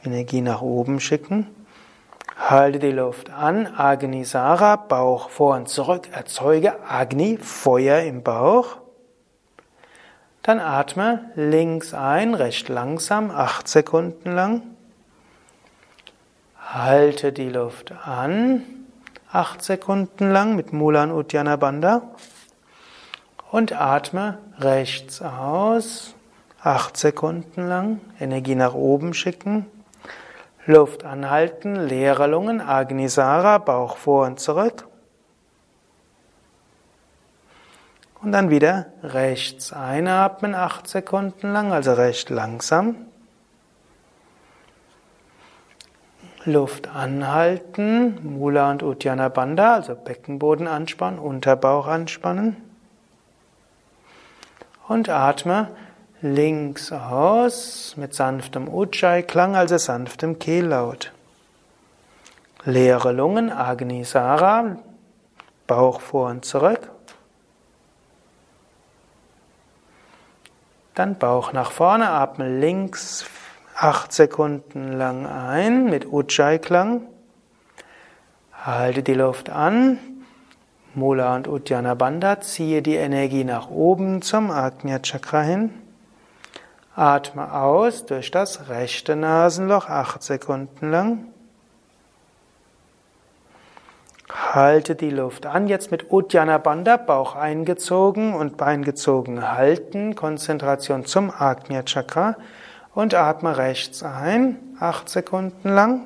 Energie 0.02 0.40
nach 0.40 0.62
oben 0.62 0.98
schicken. 0.98 1.46
Halte 2.36 2.80
die 2.80 2.90
Luft 2.90 3.30
an, 3.30 3.68
Agni 3.68 4.24
Sara, 4.24 4.74
Bauch 4.74 5.30
vor 5.30 5.54
und 5.54 5.68
zurück, 5.68 6.08
erzeuge 6.10 6.82
Agni, 6.88 7.38
Feuer 7.40 8.00
im 8.00 8.24
Bauch. 8.24 8.78
Dann 10.42 10.58
atme 10.58 11.30
links 11.36 11.94
ein, 11.94 12.34
recht 12.34 12.68
langsam, 12.68 13.30
acht 13.30 13.68
Sekunden 13.68 14.32
lang. 14.32 14.62
Halte 16.58 17.32
die 17.32 17.48
Luft 17.48 17.92
an, 17.92 18.77
acht 19.32 19.62
Sekunden 19.62 20.30
lang 20.30 20.56
mit 20.56 20.72
Mulan 20.72 21.12
Uddiyana 21.12 21.56
Bandha. 21.56 22.02
Und 23.50 23.72
atme 23.72 24.38
rechts 24.58 25.22
aus, 25.22 26.14
acht 26.62 26.96
Sekunden 26.96 27.66
lang. 27.66 28.00
Energie 28.20 28.54
nach 28.54 28.74
oben 28.74 29.14
schicken. 29.14 29.66
Luft 30.66 31.04
anhalten, 31.04 31.76
leere 31.76 32.26
Lungen, 32.26 32.60
Agnisara, 32.60 33.56
Bauch 33.56 33.96
vor 33.96 34.26
und 34.26 34.38
zurück. 34.38 34.86
Und 38.20 38.32
dann 38.32 38.50
wieder 38.50 38.86
rechts 39.02 39.72
einatmen, 39.72 40.54
acht 40.54 40.88
Sekunden 40.88 41.52
lang, 41.52 41.72
also 41.72 41.94
recht 41.94 42.28
langsam. 42.28 43.07
Luft 46.48 46.88
anhalten, 46.88 48.18
Mula 48.38 48.70
und 48.70 48.82
Uddiyana 48.82 49.28
Bandha, 49.28 49.74
also 49.74 49.94
Beckenboden 49.94 50.66
anspannen, 50.66 51.18
Unterbauch 51.18 51.86
anspannen. 51.86 52.56
Und 54.88 55.08
atme 55.08 55.68
links 56.22 56.90
aus 56.92 57.94
mit 57.96 58.14
sanftem 58.14 58.68
Ujjayi-Klang, 58.68 59.54
also 59.54 59.76
sanftem 59.76 60.38
Kehllaut. 60.38 61.12
Leere 62.64 63.12
Lungen, 63.12 63.52
Agnisara, 63.52 64.78
Bauch 65.66 66.00
vor 66.00 66.30
und 66.30 66.44
zurück. 66.44 66.90
Dann 70.94 71.18
Bauch 71.18 71.52
nach 71.52 71.70
vorne, 71.70 72.10
atme 72.10 72.58
links 72.58 73.22
acht 73.80 74.12
Sekunden 74.12 74.92
lang 74.92 75.24
ein 75.24 75.84
mit 75.84 76.04
Ujjayi-Klang. 76.12 77.02
Halte 78.52 79.04
die 79.04 79.14
Luft 79.14 79.50
an. 79.50 79.98
Mula 80.94 81.36
und 81.36 81.46
Uddiyana 81.46 81.94
Bandha, 81.94 82.40
ziehe 82.40 82.82
die 82.82 82.96
Energie 82.96 83.44
nach 83.44 83.70
oben 83.70 84.20
zum 84.20 84.50
Agnya 84.50 84.98
Chakra 84.98 85.42
hin. 85.42 85.70
Atme 86.96 87.52
aus 87.52 88.04
durch 88.04 88.32
das 88.32 88.68
rechte 88.68 89.14
Nasenloch 89.14 89.88
acht 89.88 90.24
Sekunden 90.24 90.90
lang. 90.90 91.26
Halte 94.28 94.96
die 94.96 95.10
Luft 95.10 95.46
an, 95.46 95.68
jetzt 95.68 95.92
mit 95.92 96.10
Uddiyana 96.10 96.58
Bandha, 96.58 96.96
Bauch 96.96 97.36
eingezogen 97.36 98.34
und 98.34 98.56
Bein 98.56 98.82
gezogen 98.82 99.52
halten, 99.52 100.16
Konzentration 100.16 101.04
zum 101.04 101.30
Agnya 101.30 101.84
Chakra 101.84 102.34
und 102.98 103.14
atme 103.14 103.56
rechts 103.56 104.02
ein, 104.02 104.58
acht 104.80 105.08
Sekunden 105.08 105.68
lang. 105.68 106.00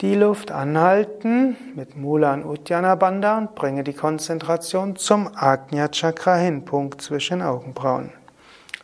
Die 0.00 0.16
Luft 0.16 0.50
anhalten 0.50 1.56
mit 1.76 1.96
Mula 1.96 2.34
und 2.34 2.44
Uddiyana 2.44 2.96
Bandha 2.96 3.38
und 3.38 3.54
bringe 3.54 3.84
die 3.84 3.92
Konzentration 3.92 4.96
zum 4.96 5.30
Agnya 5.36 5.86
Chakra 5.86 6.34
hin, 6.34 6.64
Punkt 6.64 7.00
zwischen 7.00 7.42
Augenbrauen. 7.42 8.12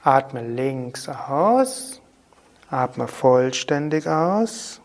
Atme 0.04 0.46
links 0.46 1.08
aus, 1.08 2.00
atme 2.70 3.08
vollständig 3.08 4.06
aus. 4.06 4.79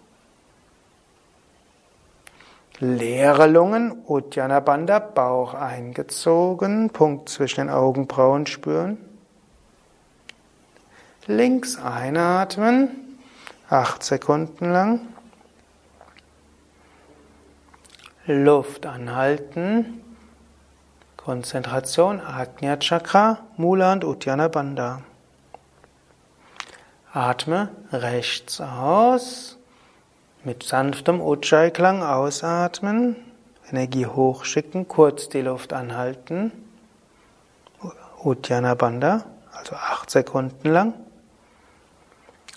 Leere 2.80 3.48
Lungen, 3.48 4.04
Uddiyana 4.06 4.60
Bandha, 4.60 5.00
Bauch 5.00 5.54
eingezogen, 5.54 6.90
Punkt 6.90 7.30
zwischen 7.30 7.68
den 7.68 7.70
Augenbrauen 7.70 8.48
spüren. 8.48 8.98
Links 11.26 11.78
einatmen, 11.78 13.18
acht 13.70 14.04
Sekunden 14.04 14.72
lang. 14.72 15.02
Luft 18.26 18.86
anhalten. 18.86 20.02
Konzentration, 21.16 22.20
Agnya 22.20 22.78
Chakra, 22.78 23.40
Mula 23.56 23.94
und 23.94 24.04
Uddiyana 24.04 24.48
Bandha. 24.50 25.02
Atme 27.14 27.70
rechts 27.92 28.60
aus. 28.60 29.55
Mit 30.46 30.62
sanftem 30.62 31.22
Ujjayi-Klang 31.22 32.04
ausatmen. 32.04 33.16
Energie 33.72 34.06
hochschicken, 34.06 34.88
kurz 34.88 35.28
die 35.28 35.42
Luft 35.42 35.74
anhalten. 35.74 36.52
Uddiyana 38.24 38.76
Bandha, 38.76 39.26
also 39.52 39.76
acht 39.76 40.12
Sekunden 40.12 40.70
lang. 40.70 40.94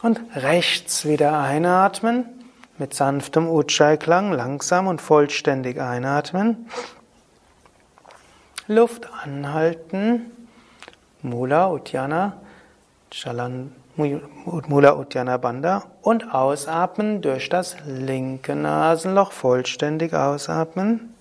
Und 0.03 0.21
rechts 0.35 1.07
wieder 1.07 1.41
einatmen, 1.41 2.27
mit 2.77 2.93
sanftem 2.93 3.49
Ujjayi-Klang, 3.49 4.33
langsam 4.33 4.87
und 4.87 5.01
vollständig 5.01 5.81
einatmen. 5.81 6.69
Luft 8.67 9.09
anhalten, 9.25 10.31
Mula 11.23 11.71
Uddiyana, 11.71 12.35
Chalan, 13.11 13.73
Mula 13.99 14.97
Uddiyana 14.97 15.39
Bandha 15.39 15.87
und 16.03 16.33
ausatmen 16.33 17.21
durch 17.21 17.49
das 17.49 17.77
linke 17.85 18.55
Nasenloch, 18.55 19.33
vollständig 19.33 20.15
ausatmen. 20.15 21.13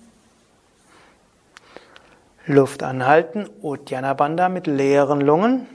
Luft 2.46 2.84
anhalten, 2.84 3.50
Uddiyana 3.62 4.14
Bandha 4.14 4.48
mit 4.48 4.68
leeren 4.68 5.20
Lungen. 5.20 5.66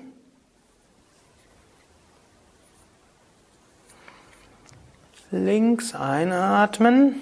Links 5.29 5.93
einatmen. 5.93 7.21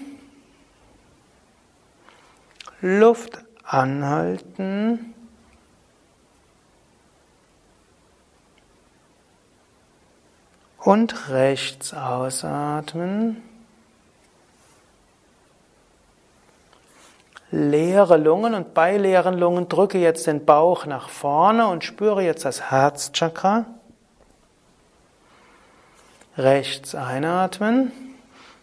Luft 2.82 3.44
anhalten. 3.64 5.11
Und 10.84 11.30
rechts 11.30 11.94
ausatmen. 11.94 13.44
Leere 17.52 18.18
Lungen 18.18 18.56
und 18.56 18.74
bei 18.74 18.98
leeren 18.98 19.38
Lungen 19.38 19.68
drücke 19.70 20.00
jetzt 20.00 20.26
den 20.26 20.46
Bauch 20.46 20.86
nach 20.86 21.10
vorne 21.10 21.68
und 21.68 21.84
spüre 21.84 22.24
jetzt 22.24 22.46
das 22.46 22.72
Herzchakra. 22.72 23.66
Rechts 26.38 26.96
einatmen 26.96 27.92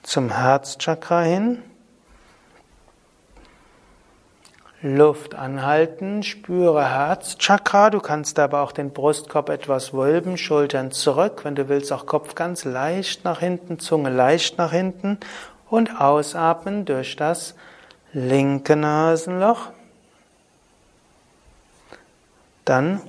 zum 0.03 0.31
Herzchakra 0.31 1.21
hin. 1.21 1.63
Luft 4.81 5.35
anhalten, 5.35 6.23
spüre 6.23 6.89
Herzchakra. 6.89 7.91
Du 7.91 7.99
kannst 7.99 8.39
aber 8.39 8.63
auch 8.63 8.71
den 8.71 8.93
Brustkorb 8.93 9.49
etwas 9.49 9.93
wölben, 9.93 10.37
Schultern 10.39 10.93
zurück. 10.93 11.41
Wenn 11.43 11.57
du 11.57 11.69
willst, 11.69 11.93
auch 11.93 12.07
Kopf 12.07 12.37
ganz 12.37 12.65
leicht 12.65 13.25
nach 13.25 13.41
hinten, 13.41 13.81
Zunge 13.81 14.11
leicht 14.11 14.57
nach 14.57 14.71
hinten 14.71 15.19
und 15.69 16.01
ausatmen 16.01 16.85
durch 16.85 17.17
das 17.17 17.57
linke 18.13 18.77
Nasenloch. 18.77 19.71
Dann 22.65 23.01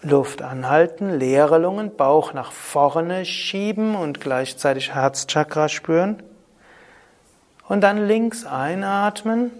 Luft 0.00 0.40
anhalten, 0.40 1.18
leere 1.18 1.58
Lungen, 1.58 1.94
Bauch 1.94 2.32
nach 2.32 2.52
vorne 2.52 3.26
schieben 3.26 3.96
und 3.96 4.20
gleichzeitig 4.20 4.94
Herzchakra 4.94 5.68
spüren. 5.68 6.22
Und 7.68 7.82
dann 7.82 8.06
links 8.06 8.46
einatmen. 8.46 9.50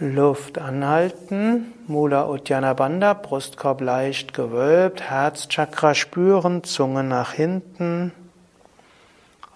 Luft 0.00 0.58
anhalten, 0.58 1.72
Mula 1.88 2.28
Uddiyana 2.28 2.72
Bandha, 2.74 3.14
Brustkorb 3.14 3.80
leicht 3.80 4.32
gewölbt, 4.32 5.02
Herzchakra 5.02 5.96
spüren, 5.96 6.62
Zunge 6.62 7.02
nach 7.02 7.32
hinten 7.32 8.12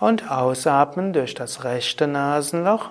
und 0.00 0.32
ausatmen 0.32 1.12
durch 1.12 1.34
das 1.34 1.62
rechte 1.62 2.08
Nasenloch. 2.08 2.90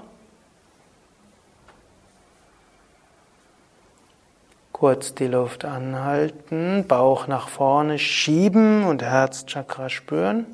Kurz 4.71 5.13
die 5.13 5.27
Luft 5.27 5.65
anhalten, 5.65 6.85
Bauch 6.87 7.27
nach 7.27 7.49
vorne 7.49 7.99
schieben 7.99 8.85
und 8.85 9.03
Herzchakra 9.03 9.89
spüren. 9.89 10.45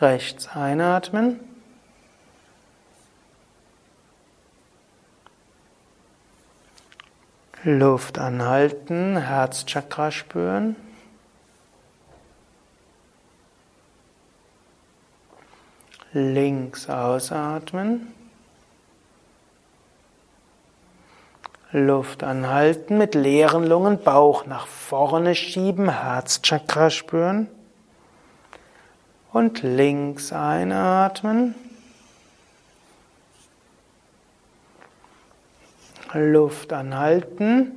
Rechts 0.00 0.48
einatmen. 0.48 1.45
Luft 7.68 8.20
anhalten, 8.20 9.16
Herzchakra 9.16 10.12
spüren. 10.12 10.76
Links 16.12 16.88
ausatmen. 16.88 18.14
Luft 21.72 22.22
anhalten, 22.22 22.98
mit 22.98 23.16
leeren 23.16 23.66
Lungen 23.66 24.00
Bauch 24.00 24.46
nach 24.46 24.68
vorne 24.68 25.34
schieben, 25.34 25.88
Herzchakra 25.88 26.88
spüren. 26.90 27.48
Und 29.32 29.64
links 29.64 30.32
einatmen. 30.32 31.56
Luft 36.12 36.72
anhalten 36.72 37.72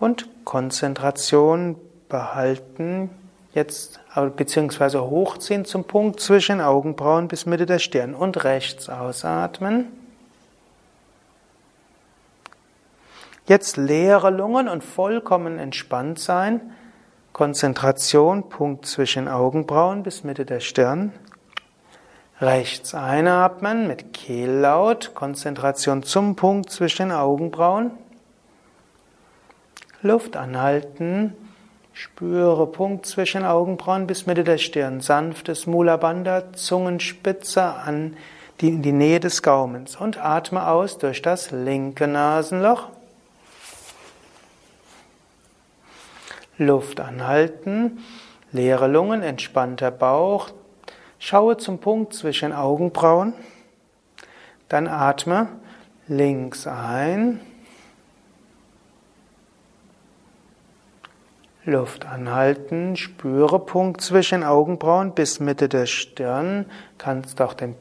und 0.00 0.28
Konzentration 0.44 1.76
behalten. 2.08 3.10
Jetzt 3.54 4.00
beziehungsweise 4.36 5.02
hochziehen 5.02 5.64
zum 5.64 5.84
Punkt 5.84 6.20
zwischen 6.20 6.60
Augenbrauen 6.60 7.28
bis 7.28 7.46
Mitte 7.46 7.66
der 7.66 7.78
Stirn 7.78 8.14
und 8.14 8.44
rechts 8.44 8.88
ausatmen. 8.88 9.86
Jetzt 13.46 13.76
leere 13.76 14.30
Lungen 14.30 14.68
und 14.68 14.84
vollkommen 14.84 15.58
entspannt 15.58 16.18
sein. 16.18 16.60
Konzentration, 17.32 18.48
Punkt 18.48 18.86
zwischen 18.86 19.28
Augenbrauen 19.28 20.02
bis 20.02 20.22
Mitte 20.24 20.44
der 20.44 20.60
Stirn. 20.60 21.12
Rechts 22.42 22.92
einatmen 22.92 23.86
mit 23.86 24.12
Kehllaut, 24.12 25.14
Konzentration 25.14 26.02
zum 26.02 26.34
Punkt 26.34 26.70
zwischen 26.70 27.12
Augenbrauen. 27.12 27.92
Luft 30.02 30.36
anhalten, 30.36 31.34
spüre 31.92 32.66
Punkt 32.66 33.06
zwischen 33.06 33.44
Augenbrauen 33.44 34.08
bis 34.08 34.26
Mitte 34.26 34.42
der 34.42 34.58
Stirn. 34.58 35.00
Sanftes 35.00 35.68
Mula 35.68 35.96
Bandha, 35.98 36.52
Zungenspitze 36.52 37.62
an 37.62 38.16
die, 38.60 38.70
in 38.70 38.82
die 38.82 38.90
Nähe 38.90 39.20
des 39.20 39.44
Gaumens 39.44 39.94
und 39.94 40.18
atme 40.18 40.66
aus 40.66 40.98
durch 40.98 41.22
das 41.22 41.52
linke 41.52 42.08
Nasenloch. 42.08 42.88
Luft 46.58 46.98
anhalten, 46.98 48.02
leere 48.50 48.88
Lungen, 48.88 49.22
entspannter 49.22 49.92
Bauch. 49.92 50.50
Schaue 51.24 51.56
zum 51.56 51.78
Punkt 51.78 52.14
zwischen 52.14 52.52
Augenbrauen. 52.52 53.32
Dann 54.68 54.88
atme 54.88 55.46
links 56.08 56.66
ein. 56.66 57.38
Luft 61.64 62.06
anhalten, 62.06 62.96
spüre 62.96 63.60
Punkt 63.60 64.00
zwischen 64.00 64.42
Augenbrauen 64.42 65.14
bis 65.14 65.38
Mitte 65.38 65.68
der 65.68 65.86
Stirn. 65.86 66.66
Kannst 66.98 67.40
auch 67.40 67.54
den 67.54 67.76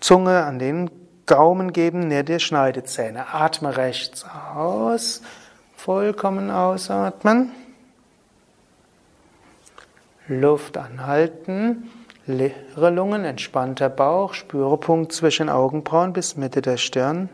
Zunge 0.00 0.44
an 0.44 0.58
den 0.58 0.90
Gaumen 1.24 1.72
geben, 1.72 2.08
näher 2.08 2.24
dir 2.24 2.40
Schneidezähne. 2.40 3.32
Atme 3.32 3.74
rechts 3.78 4.26
aus, 4.54 5.22
vollkommen 5.76 6.50
ausatmen. 6.50 7.52
Luft 10.28 10.76
anhalten, 10.76 11.90
leere 12.26 12.90
Lungen, 12.90 13.24
entspannter 13.24 13.88
Bauch, 13.88 14.34
spüre 14.34 14.78
Punkt 14.78 15.12
zwischen 15.12 15.48
Augenbrauen 15.48 16.12
bis 16.12 16.36
Mitte 16.36 16.62
der 16.62 16.76
Stirn 16.76 17.28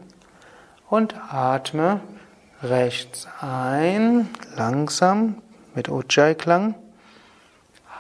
und 0.88 1.14
atme 1.30 2.00
rechts 2.62 3.28
ein, 3.40 4.28
langsam 4.56 5.42
mit 5.74 5.88
Ujjayi-Klang. 5.88 6.74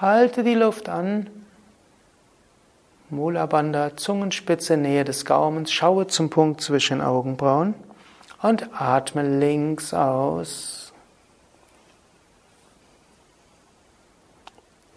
Halte 0.00 0.44
die 0.44 0.54
Luft 0.54 0.88
an, 0.88 1.28
Mula 3.10 3.46
Bandha, 3.46 3.96
Zungenspitze, 3.96 4.76
Nähe 4.76 5.04
des 5.04 5.24
Gaumens, 5.24 5.72
schaue 5.72 6.06
zum 6.08 6.28
Punkt 6.30 6.60
zwischen 6.60 7.00
Augenbrauen 7.00 7.74
und 8.42 8.68
atme 8.74 9.22
links 9.22 9.94
aus. 9.94 10.87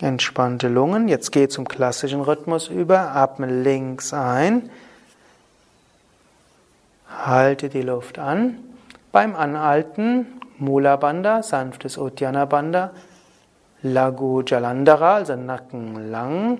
Entspannte 0.02 0.68
Lungen. 0.68 1.08
Jetzt 1.08 1.32
geh 1.32 1.48
zum 1.48 1.68
klassischen 1.68 2.22
Rhythmus 2.22 2.68
über. 2.68 3.16
Atme 3.16 3.46
links 3.46 4.14
ein. 4.14 4.70
Halte 7.08 7.70
die 7.70 7.84
Luft 7.84 8.18
an. 8.18 8.58
Beim 9.12 9.36
Anhalten 9.36 10.26
Mula 10.58 10.96
Bandha, 10.96 11.44
sanftes 11.44 11.98
Uddiyana 11.98 12.46
Bandha. 12.46 12.92
Lagu 13.84 14.44
Jalandhara, 14.46 15.16
also 15.16 15.36
Nacken 15.36 16.12
lang, 16.12 16.60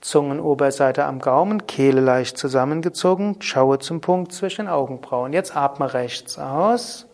Zungenoberseite 0.00 1.04
am 1.04 1.18
Gaumen, 1.18 1.66
Kehle 1.66 2.00
leicht 2.00 2.38
zusammengezogen, 2.38 3.36
schaue 3.40 3.80
zum 3.80 4.00
Punkt 4.00 4.32
zwischen 4.32 4.68
Augenbrauen. 4.68 5.32
Jetzt 5.32 5.56
atme 5.56 5.92
rechts 5.92 6.38
aus 6.38 7.06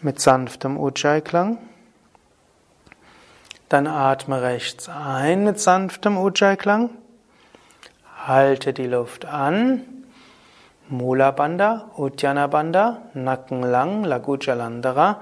mit 0.00 0.20
sanftem 0.20 0.76
Ujjayi-Klang. 0.76 1.58
Dann 3.68 3.86
atme 3.88 4.42
rechts 4.42 4.88
ein 4.88 5.44
mit 5.44 5.58
sanftem 5.58 6.16
Ujjayi-Klang. 6.16 6.90
Halte 8.24 8.72
die 8.72 8.86
Luft 8.86 9.24
an. 9.24 9.82
Mula 10.88 11.32
Bandha, 11.32 11.90
Uddiyana 11.96 12.46
Bandha, 12.46 13.02
Nacken 13.14 13.62
lang, 13.62 14.04
Lagujalandhara. 14.04 15.20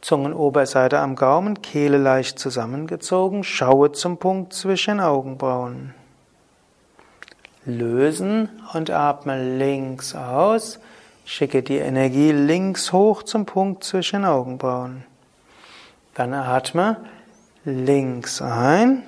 Zungenoberseite 0.00 0.98
am 0.98 1.16
Gaumen, 1.16 1.60
Kehle 1.60 1.98
leicht 1.98 2.38
zusammengezogen, 2.38 3.44
schaue 3.44 3.92
zum 3.92 4.16
Punkt 4.16 4.54
zwischen 4.54 4.98
Augenbrauen. 4.98 5.94
Lösen 7.66 8.48
und 8.72 8.90
atme 8.90 9.58
links 9.58 10.14
aus. 10.14 10.80
Schicke 11.26 11.62
die 11.62 11.76
Energie 11.76 12.32
links 12.32 12.92
hoch 12.94 13.22
zum 13.22 13.44
Punkt 13.44 13.84
zwischen 13.84 14.24
Augenbrauen. 14.24 15.04
Dann 16.14 16.32
atme 16.32 16.96
links 17.64 18.40
ein. 18.40 19.02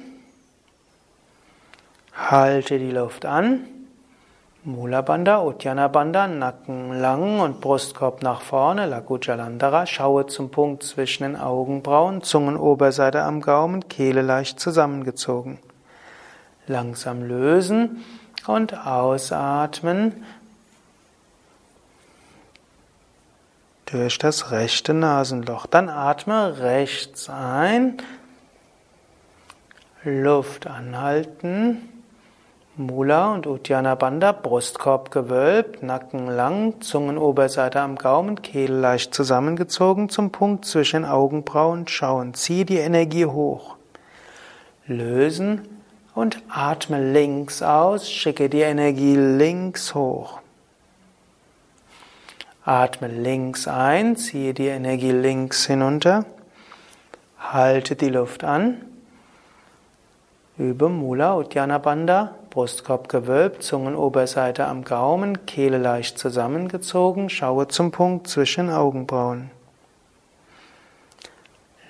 Halte 2.14 2.78
die 2.78 2.90
Luft 2.90 3.24
an. 3.24 3.64
Mula 4.64 5.00
Bandha, 5.00 5.42
Uddiyana 5.42 5.88
Bandha, 5.88 6.28
Nacken 6.28 7.00
lang 7.00 7.40
und 7.40 7.60
Brustkorb 7.60 8.22
nach 8.22 8.42
vorne, 8.42 8.86
Lagujalandhara. 8.86 9.86
Schaue 9.86 10.26
zum 10.26 10.50
Punkt 10.50 10.84
zwischen 10.84 11.24
den 11.24 11.36
Augenbrauen, 11.36 12.22
Zungenoberseite 12.22 13.22
am 13.22 13.40
Gaumen, 13.40 13.88
Kehle 13.88 14.22
leicht 14.22 14.60
zusammengezogen. 14.60 15.58
Langsam 16.68 17.24
lösen 17.24 18.04
und 18.46 18.86
ausatmen 18.86 20.24
durch 23.86 24.18
das 24.18 24.52
rechte 24.52 24.94
Nasenloch. 24.94 25.66
Dann 25.66 25.88
atme 25.88 26.60
rechts 26.60 27.28
ein, 27.28 27.98
Luft 30.04 30.66
anhalten. 30.66 31.88
Mula 32.76 33.34
und 33.34 33.46
Uddiyana 33.46 33.94
Bandha, 33.94 34.32
Brustkorb 34.32 35.12
gewölbt, 35.12 35.82
Nacken 35.82 36.26
lang, 36.26 36.80
Zungenoberseite 36.80 37.80
am 37.80 37.96
Gaumen, 37.96 38.42
Kehle 38.42 38.80
leicht 38.80 39.14
zusammengezogen 39.14 40.08
zum 40.08 40.32
Punkt 40.32 40.64
zwischen 40.64 41.04
Augenbrauen 41.04 41.86
schauen. 41.86 42.34
Zieh 42.34 42.64
die 42.64 42.78
Energie 42.78 43.26
hoch. 43.26 43.76
Lösen 44.86 45.68
und 46.16 46.42
atme 46.48 47.12
links 47.12 47.62
aus, 47.62 48.10
schicke 48.10 48.48
die 48.48 48.62
Energie 48.62 49.14
links 49.16 49.94
hoch. 49.94 50.40
Atme 52.64 53.06
links 53.06 53.68
ein, 53.68 54.16
ziehe 54.16 54.54
die 54.54 54.68
Energie 54.68 55.12
links 55.12 55.66
hinunter. 55.66 56.24
Halte 57.38 57.94
die 57.94 58.08
Luft 58.08 58.42
an. 58.42 58.80
Übe 60.62 60.88
Mula 60.88 61.34
Uddiyana 61.38 61.78
Bandha, 61.78 62.36
Brustkorb 62.50 63.08
gewölbt, 63.08 63.64
Zungenoberseite 63.64 64.64
am 64.66 64.84
Gaumen, 64.84 65.44
Kehle 65.44 65.78
leicht 65.78 66.20
zusammengezogen, 66.20 67.30
schaue 67.30 67.66
zum 67.66 67.90
Punkt 67.90 68.28
zwischen 68.28 68.70
Augenbrauen. 68.70 69.50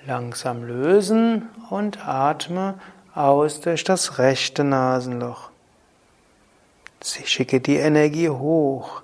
Langsam 0.07 0.63
lösen 0.63 1.49
und 1.69 2.07
atme 2.07 2.73
aus 3.13 3.61
durch 3.61 3.83
das 3.83 4.17
rechte 4.17 4.63
Nasenloch. 4.63 5.51
Schicke 7.03 7.59
die 7.59 7.77
Energie 7.77 8.29
hoch. 8.29 9.03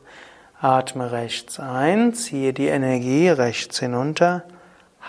Atme 0.59 1.11
rechts 1.11 1.59
ein, 1.59 2.15
ziehe 2.15 2.53
die 2.53 2.69
Energie 2.69 3.29
rechts 3.29 3.77
hinunter, 3.77 4.45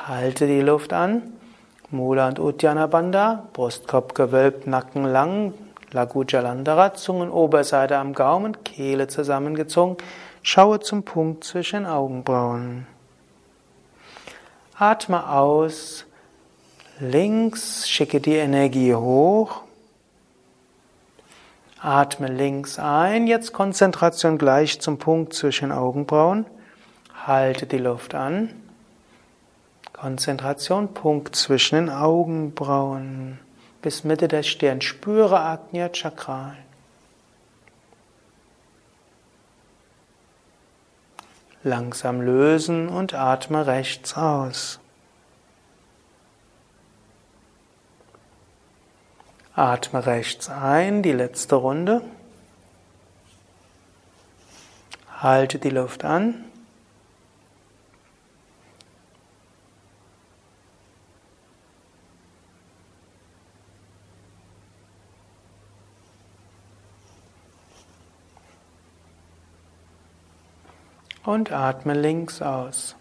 halte 0.06 0.46
die 0.46 0.60
Luft 0.60 0.92
an. 0.92 1.39
Mula 1.92 2.28
und 2.28 2.38
Uddiyana 2.38 2.86
Bandha, 2.86 3.48
Brustkorb 3.52 4.14
gewölbt, 4.14 4.66
Nacken 4.66 5.04
lang, 5.04 5.54
Lagu 5.90 6.22
Jalandhara, 6.22 6.94
Zungenoberseite 6.94 7.98
am 7.98 8.12
Gaumen, 8.12 8.62
Kehle 8.62 9.08
zusammengezogen. 9.08 9.96
Schaue 10.42 10.78
zum 10.78 11.02
Punkt 11.02 11.42
zwischen 11.42 11.86
Augenbrauen. 11.86 12.86
Atme 14.78 15.28
aus, 15.28 16.04
links, 17.00 17.88
schicke 17.88 18.20
die 18.20 18.36
Energie 18.36 18.94
hoch. 18.94 19.62
Atme 21.82 22.28
links 22.28 22.78
ein, 22.78 23.26
jetzt 23.26 23.52
Konzentration 23.52 24.38
gleich 24.38 24.80
zum 24.80 24.98
Punkt 24.98 25.34
zwischen 25.34 25.72
Augenbrauen. 25.72 26.46
Halte 27.26 27.66
die 27.66 27.78
Luft 27.78 28.14
an. 28.14 28.59
Konzentration, 30.00 30.94
Punkt 30.94 31.36
zwischen 31.36 31.74
den 31.74 31.90
Augenbrauen 31.90 33.38
bis 33.82 34.02
Mitte 34.02 34.28
der 34.28 34.42
Stirn. 34.42 34.80
Spüre 34.80 35.38
Agnya 35.40 35.90
Chakra. 35.90 36.56
Langsam 41.62 42.22
lösen 42.22 42.88
und 42.88 43.12
atme 43.12 43.66
rechts 43.66 44.16
aus. 44.16 44.80
Atme 49.54 50.06
rechts 50.06 50.48
ein, 50.48 51.02
die 51.02 51.12
letzte 51.12 51.56
Runde. 51.56 52.00
Halte 55.18 55.58
die 55.58 55.68
Luft 55.68 56.06
an. 56.06 56.49
Und 71.30 71.52
atme 71.52 71.94
links 71.94 72.42
aus. 72.42 72.96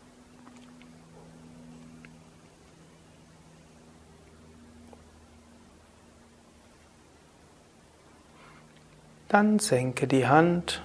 Dann 9.29 9.57
senke 9.57 10.07
die 10.07 10.27
Hand. 10.27 10.83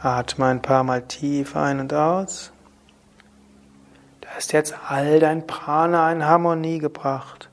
Atme 0.00 0.46
ein 0.46 0.62
paar 0.62 0.82
Mal 0.82 1.02
tief 1.02 1.54
ein 1.54 1.78
und 1.78 1.94
aus. 1.94 2.52
Da 4.20 4.28
ist 4.38 4.52
jetzt 4.52 4.74
all 4.88 5.20
dein 5.20 5.46
Prana 5.46 6.10
in 6.10 6.24
Harmonie 6.24 6.80
gebracht. 6.80 7.48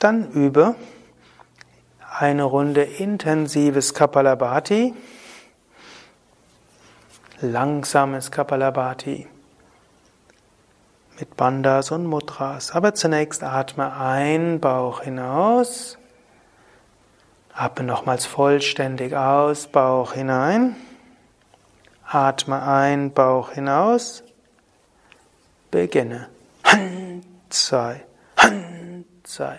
Dann 0.00 0.30
übe 0.32 0.76
eine 2.18 2.44
Runde 2.44 2.82
intensives 2.82 3.92
Kapalabhati, 3.92 4.94
langsames 7.42 8.30
Kapalabhati 8.30 9.28
mit 11.18 11.36
Bandhas 11.36 11.90
und 11.90 12.06
Mudras. 12.06 12.70
Aber 12.72 12.94
zunächst 12.94 13.42
atme 13.44 13.94
ein, 13.94 14.58
Bauch 14.58 15.02
hinaus. 15.02 15.98
Atme 17.52 17.84
nochmals 17.84 18.24
vollständig 18.24 19.14
aus, 19.14 19.66
Bauch 19.66 20.14
hinein. 20.14 20.76
Atme 22.06 22.62
ein, 22.62 23.12
Bauch 23.12 23.50
hinaus. 23.50 24.22
Beginne. 25.70 26.30
Han, 26.64 27.22
zwei, 27.50 28.02
Han, 28.38 29.04
zwei. 29.24 29.58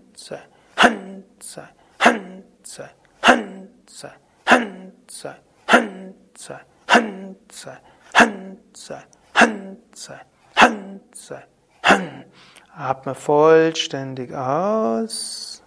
Atme 12.75 13.15
vollständig 13.15 14.33
aus. 14.33 15.61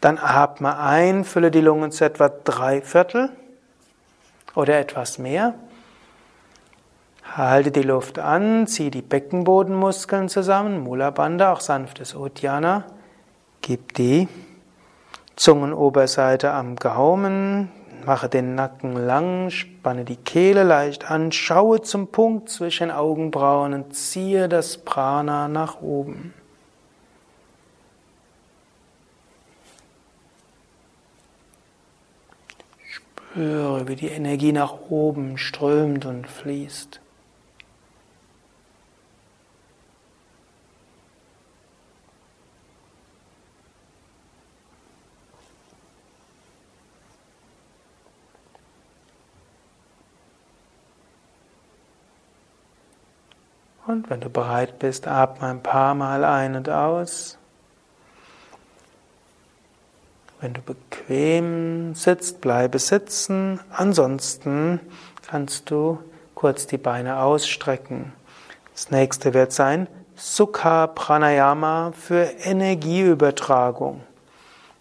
Dann 0.00 0.18
atme 0.18 0.78
ein, 0.78 1.24
fülle 1.24 1.50
die 1.50 1.60
Lungen 1.60 1.92
zu 1.92 2.04
etwa 2.04 2.28
drei 2.28 2.80
Viertel 2.80 3.30
oder 4.54 4.78
etwas 4.78 5.18
mehr. 5.18 5.54
Halte 7.36 7.70
die 7.70 7.82
Luft 7.82 8.18
an, 8.18 8.66
ziehe 8.66 8.90
die 8.90 9.02
Beckenbodenmuskeln 9.02 10.28
zusammen, 10.28 10.80
Mula 10.80 11.10
Bandha, 11.10 11.52
auch 11.52 11.60
sanftes 11.60 12.14
Uddiyana. 12.14 12.84
Gib 13.62 13.94
die 13.94 14.26
Zungenoberseite 15.36 16.50
am 16.50 16.76
Gaumen, 16.76 17.70
mache 18.06 18.28
den 18.28 18.54
Nacken 18.54 18.94
lang, 18.94 19.50
spanne 19.50 20.04
die 20.04 20.16
Kehle 20.16 20.64
leicht 20.64 21.10
an, 21.10 21.32
schaue 21.32 21.82
zum 21.82 22.08
Punkt 22.08 22.48
zwischen 22.48 22.90
Augenbrauen 22.90 23.74
und 23.74 23.94
ziehe 23.94 24.48
das 24.48 24.78
Prana 24.78 25.48
nach 25.48 25.80
oben. 25.82 26.34
Spüre, 33.32 33.86
wie 33.88 33.96
die 33.96 34.08
Energie 34.08 34.52
nach 34.52 34.74
oben 34.88 35.38
strömt 35.38 36.04
und 36.04 36.26
fließt. 36.26 36.99
Und 53.90 54.08
wenn 54.08 54.20
du 54.20 54.30
bereit 54.30 54.78
bist, 54.78 55.08
atme 55.08 55.48
ein 55.48 55.64
paar 55.64 55.96
Mal 55.96 56.24
ein 56.24 56.54
und 56.54 56.68
aus. 56.68 57.38
Wenn 60.40 60.54
du 60.54 60.60
bequem 60.60 61.96
sitzt, 61.96 62.40
bleibe 62.40 62.78
sitzen. 62.78 63.58
Ansonsten 63.72 64.78
kannst 65.26 65.72
du 65.72 65.98
kurz 66.36 66.68
die 66.68 66.78
Beine 66.78 67.20
ausstrecken. 67.20 68.12
Das 68.72 68.92
nächste 68.92 69.34
wird 69.34 69.50
sein 69.52 69.88
Sukha 70.14 70.86
Pranayama 70.86 71.90
für 71.90 72.22
Energieübertragung. 72.44 74.02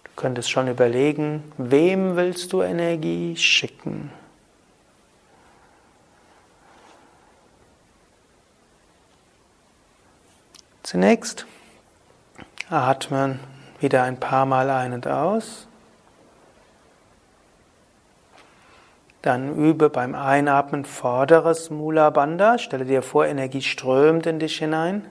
Du 0.04 0.12
könntest 0.18 0.52
schon 0.52 0.68
überlegen, 0.68 1.52
wem 1.58 2.16
willst 2.16 2.54
du 2.54 2.62
Energie 2.62 3.36
schicken? 3.36 4.12
Zunächst 10.90 11.46
atmen 12.68 13.40
wieder 13.80 14.02
ein 14.02 14.20
paar 14.20 14.48
Mal 14.48 14.72
ein 14.72 14.94
und 14.94 15.08
aus. 15.08 15.68
Dann 19.22 19.56
übe 19.56 19.92
beim 19.92 20.16
Einatmen 20.16 20.86
vorderes 20.86 21.70
Mula 21.70 22.10
Bandha. 22.10 22.58
Stelle 22.58 22.86
dir 22.86 23.04
vor, 23.04 23.28
Energie 23.28 23.62
strömt 23.62 24.26
in 24.26 24.40
dich 24.40 24.58
hinein. 24.58 25.06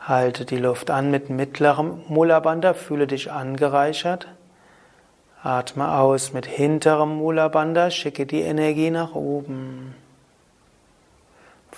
Halte 0.00 0.46
die 0.46 0.56
Luft 0.56 0.90
an 0.90 1.10
mit 1.10 1.28
mittlerem 1.28 2.00
Mula 2.08 2.40
Bandha, 2.40 2.72
fühle 2.72 3.06
dich 3.06 3.30
angereichert. 3.30 4.28
Atme 5.42 5.92
aus 5.92 6.32
mit 6.32 6.46
hinterem 6.46 7.18
Mula 7.18 7.48
Bandha, 7.48 7.90
schicke 7.90 8.24
die 8.24 8.40
Energie 8.40 8.90
nach 8.90 9.14
oben. 9.14 9.94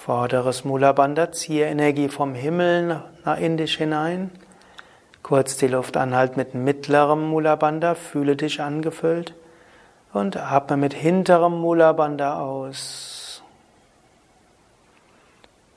Vorderes 0.05 0.65
Mula 0.65 0.91
Bandha, 0.91 1.31
ziehe 1.31 1.67
Energie 1.67 2.09
vom 2.09 2.35
Himmel 2.35 3.05
in 3.39 3.57
dich 3.57 3.77
hinein. 3.77 4.33
Kurz 5.23 5.57
die 5.57 5.69
Luft 5.69 5.97
anhalten 5.97 6.41
mit 6.41 6.57
mittlerem 6.57 7.23
Mula 7.23 7.55
Bandha, 7.55 7.95
fühle 7.95 8.35
dich 8.35 8.61
angefüllt. 8.61 9.33
Und 10.13 10.37
atme 10.37 10.77
mit 10.77 10.93
hinterem 10.93 11.53
Mula 11.53 11.93
Bandha 11.93 12.41
aus. 12.41 13.45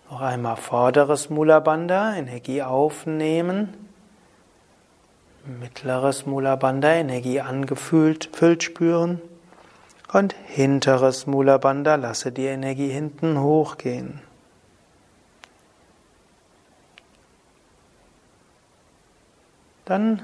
Noch 0.10 0.22
einmal 0.22 0.56
vorderes 0.56 1.30
Mula 1.30 1.60
Bandha, 1.60 2.16
Energie 2.16 2.64
aufnehmen. 2.64 3.76
Mittleres 5.46 6.26
Mula 6.26 6.56
Bandha, 6.56 6.94
Energie 6.94 7.42
angefüllt, 7.42 8.32
füllt 8.34 8.64
spüren. 8.64 9.22
Und 10.16 10.34
hinteres 10.48 11.28
Mula 11.28 11.58
Bandha, 11.58 11.96
lasse 11.96 12.32
die 12.32 12.46
Energie 12.46 12.88
hinten 12.88 13.42
hochgehen. 13.42 14.22
Dann 19.84 20.24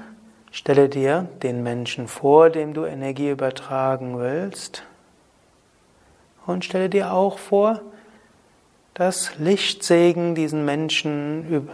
stelle 0.50 0.88
dir 0.88 1.28
den 1.42 1.62
Menschen 1.62 2.08
vor, 2.08 2.48
dem 2.48 2.72
du 2.72 2.86
Energie 2.86 3.28
übertragen 3.28 4.18
willst. 4.18 4.82
Und 6.46 6.64
stelle 6.64 6.88
dir 6.88 7.12
auch 7.12 7.36
vor, 7.36 7.82
dass 8.94 9.38
Lichtsegen 9.38 10.34
diesen 10.34 10.64
Menschen 10.64 11.68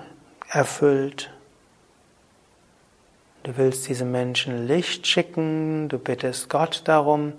erfüllt. 0.48 1.32
Du 3.44 3.56
willst 3.56 3.88
diesem 3.88 4.10
Menschen 4.10 4.66
Licht 4.66 5.06
schicken, 5.06 5.88
du 5.88 6.00
bittest 6.00 6.50
Gott 6.50 6.82
darum, 6.86 7.34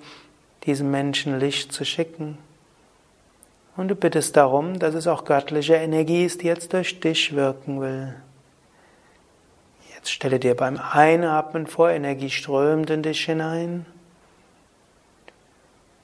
diesem 0.65 0.91
Menschen 0.91 1.39
Licht 1.39 1.71
zu 1.71 1.85
schicken. 1.85 2.37
Und 3.77 3.87
du 3.87 3.95
bittest 3.95 4.35
darum, 4.35 4.77
dass 4.79 4.93
es 4.93 5.07
auch 5.07 5.23
göttliche 5.23 5.75
Energie 5.75 6.25
ist, 6.25 6.41
die 6.41 6.47
jetzt 6.47 6.73
durch 6.73 6.99
dich 6.99 7.35
wirken 7.35 7.79
will. 7.79 8.15
Jetzt 9.95 10.11
stelle 10.11 10.39
dir 10.39 10.55
beim 10.55 10.77
Einatmen 10.77 11.67
vor, 11.67 11.89
Energie 11.89 12.29
strömt 12.29 12.89
in 12.89 13.03
dich 13.03 13.25
hinein. 13.25 13.85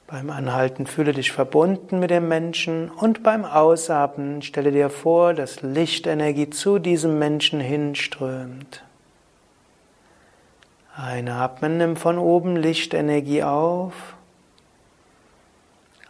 Beim 0.06 0.30
Anhalten 0.30 0.86
fühle 0.86 1.12
dich 1.12 1.32
verbunden 1.32 1.98
mit 1.98 2.10
dem 2.10 2.28
Menschen 2.28 2.90
und 2.90 3.22
beim 3.22 3.44
Ausatmen 3.44 4.40
stelle 4.40 4.70
dir 4.70 4.88
vor, 4.88 5.34
dass 5.34 5.62
Lichtenergie 5.62 6.48
zu 6.50 6.78
diesem 6.78 7.18
Menschen 7.18 7.58
hinströmt. 7.58 8.84
Einatmen, 10.96 11.76
nimm 11.76 11.96
von 11.96 12.18
oben 12.18 12.56
Lichtenergie 12.56 13.42
auf. 13.42 14.15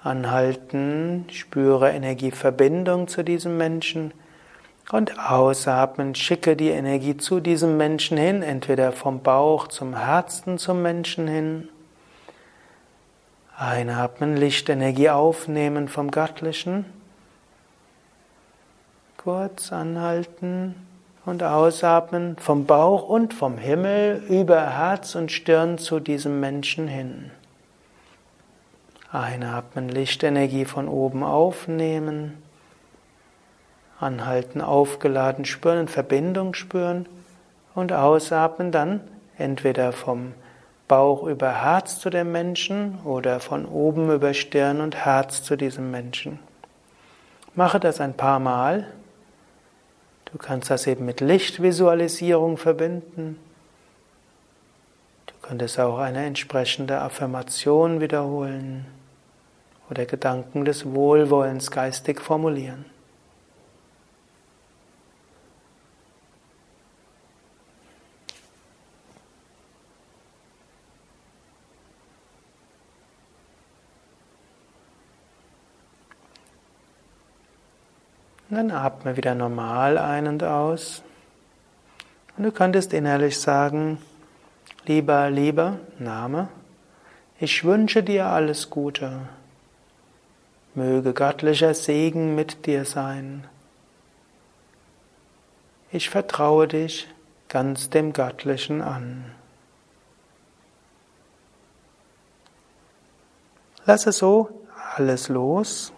Anhalten, 0.06 1.26
spüre 1.32 1.90
Energieverbindung 1.90 3.08
zu 3.08 3.24
diesem 3.24 3.56
Menschen 3.56 4.12
und 4.92 5.18
ausatmen, 5.18 6.14
schicke 6.14 6.56
die 6.56 6.68
Energie 6.68 7.16
zu 7.16 7.40
diesem 7.40 7.76
Menschen 7.76 8.16
hin, 8.16 8.42
entweder 8.42 8.92
vom 8.92 9.22
Bauch 9.22 9.66
zum 9.66 9.96
Herzen 9.96 10.58
zum 10.58 10.80
Menschen 10.80 11.26
hin. 11.26 11.68
Einatmen, 13.58 14.36
Lichtenergie 14.36 15.10
aufnehmen 15.10 15.88
vom 15.88 16.10
Göttlichen. 16.10 16.84
Kurz 19.16 19.72
anhalten 19.72 20.76
und 21.24 21.42
ausatmen 21.42 22.36
vom 22.38 22.64
Bauch 22.64 23.08
und 23.08 23.34
vom 23.34 23.58
Himmel 23.58 24.22
über 24.28 24.78
Herz 24.78 25.16
und 25.16 25.32
Stirn 25.32 25.78
zu 25.78 25.98
diesem 25.98 26.38
Menschen 26.38 26.86
hin. 26.86 27.32
Einatmen, 29.16 29.88
Lichtenergie 29.88 30.64
von 30.64 30.88
oben 30.88 31.22
aufnehmen. 31.22 32.42
Anhalten, 33.98 34.60
aufgeladen 34.60 35.44
spüren, 35.44 35.88
Verbindung 35.88 36.54
spüren. 36.54 37.06
Und 37.74 37.92
ausatmen 37.92 38.72
dann 38.72 39.00
entweder 39.38 39.92
vom 39.92 40.32
Bauch 40.88 41.24
über 41.24 41.62
Herz 41.62 41.98
zu 41.98 42.10
dem 42.10 42.32
Menschen 42.32 43.00
oder 43.04 43.40
von 43.40 43.66
oben 43.66 44.10
über 44.10 44.34
Stirn 44.34 44.80
und 44.80 44.96
Herz 44.96 45.42
zu 45.42 45.56
diesem 45.56 45.90
Menschen. 45.90 46.38
Mache 47.54 47.80
das 47.80 48.00
ein 48.00 48.14
paar 48.14 48.38
Mal. 48.38 48.86
Du 50.26 50.38
kannst 50.38 50.70
das 50.70 50.86
eben 50.86 51.04
mit 51.04 51.20
Lichtvisualisierung 51.20 52.56
verbinden. 52.56 53.38
Du 55.26 55.34
könntest 55.42 55.78
auch 55.80 55.98
eine 55.98 56.24
entsprechende 56.24 57.00
Affirmation 57.00 58.00
wiederholen 58.00 58.86
oder 59.90 60.04
Gedanken 60.06 60.64
des 60.64 60.84
Wohlwollens 60.92 61.70
geistig 61.70 62.20
formulieren. 62.20 62.84
Und 78.48 78.56
dann 78.56 78.70
atme 78.70 79.16
wieder 79.16 79.34
normal 79.34 79.98
ein 79.98 80.28
und 80.28 80.44
aus. 80.44 81.02
Und 82.36 82.44
du 82.44 82.52
könntest 82.52 82.92
innerlich 82.92 83.40
sagen, 83.40 83.98
lieber, 84.84 85.30
lieber 85.30 85.78
Name, 85.98 86.48
ich 87.40 87.64
wünsche 87.64 88.02
dir 88.02 88.26
alles 88.26 88.70
Gute. 88.70 89.28
Möge 90.76 91.14
göttlicher 91.14 91.72
Segen 91.72 92.34
mit 92.34 92.66
dir 92.66 92.84
sein. 92.84 93.48
Ich 95.90 96.10
vertraue 96.10 96.68
dich 96.68 97.08
ganz 97.48 97.88
dem 97.88 98.12
Göttlichen 98.12 98.82
an. 98.82 99.24
Lasse 103.86 104.12
so 104.12 104.50
alles 104.96 105.30
los. 105.30 105.94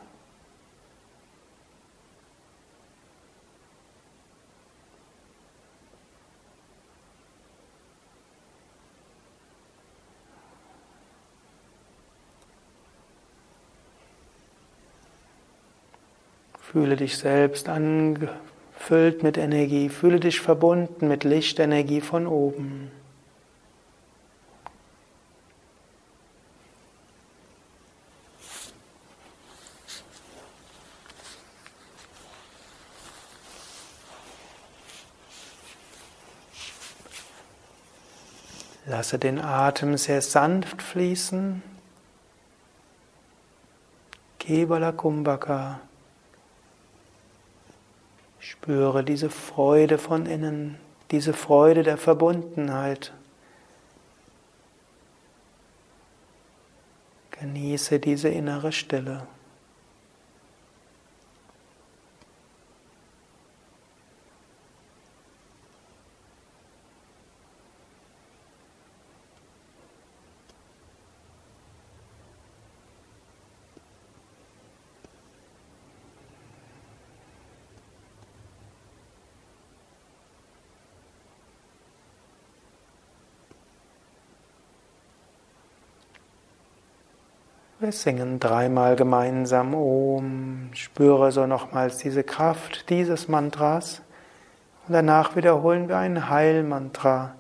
Fühle 16.79 16.95
dich 16.95 17.18
selbst 17.18 17.68
angefüllt 17.68 19.24
mit 19.24 19.37
Energie, 19.37 19.89
fühle 19.89 20.20
dich 20.20 20.41
verbunden 20.41 21.09
mit 21.09 21.24
Lichtenergie 21.24 22.01
von 22.01 22.29
oben. 22.29 22.93
Lasse 38.87 39.18
den 39.18 39.41
Atem 39.41 39.97
sehr 39.97 40.22
sanft 40.22 40.81
fließen. 40.81 41.61
Kevala 44.39 44.93
Kumbhaka. 44.93 45.81
Spüre 48.69 49.03
diese 49.03 49.31
Freude 49.31 49.97
von 49.97 50.27
innen, 50.27 50.77
diese 51.11 51.33
Freude 51.33 51.85
der 51.85 51.97
Verbundenheit. 51.97 53.14
Genieße 57.31 57.99
diese 57.99 58.29
innere 58.29 58.73
Stille. 58.73 59.27
Wir 87.89 87.93
singen 87.93 88.39
dreimal 88.39 88.97
gemeinsam 88.97 89.72
Om. 89.72 90.68
Spüre 90.74 91.32
so 91.32 91.47
nochmals 91.47 91.97
diese 91.97 92.22
Kraft 92.22 92.91
dieses 92.91 93.28
Mantras. 93.28 94.03
Und 94.86 94.93
danach 94.93 95.36
wiederholen 95.36 95.89
wir 95.89 95.97
ein 95.97 96.28
Heilmantra. 96.28 97.34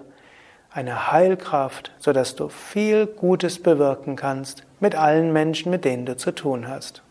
eine 0.73 1.11
Heilkraft, 1.11 1.91
sodass 1.99 2.35
du 2.35 2.49
viel 2.49 3.05
Gutes 3.05 3.61
bewirken 3.61 4.15
kannst 4.15 4.63
mit 4.79 4.95
allen 4.95 5.33
Menschen, 5.33 5.69
mit 5.69 5.85
denen 5.85 6.05
du 6.05 6.15
zu 6.15 6.31
tun 6.31 6.67
hast. 6.67 7.03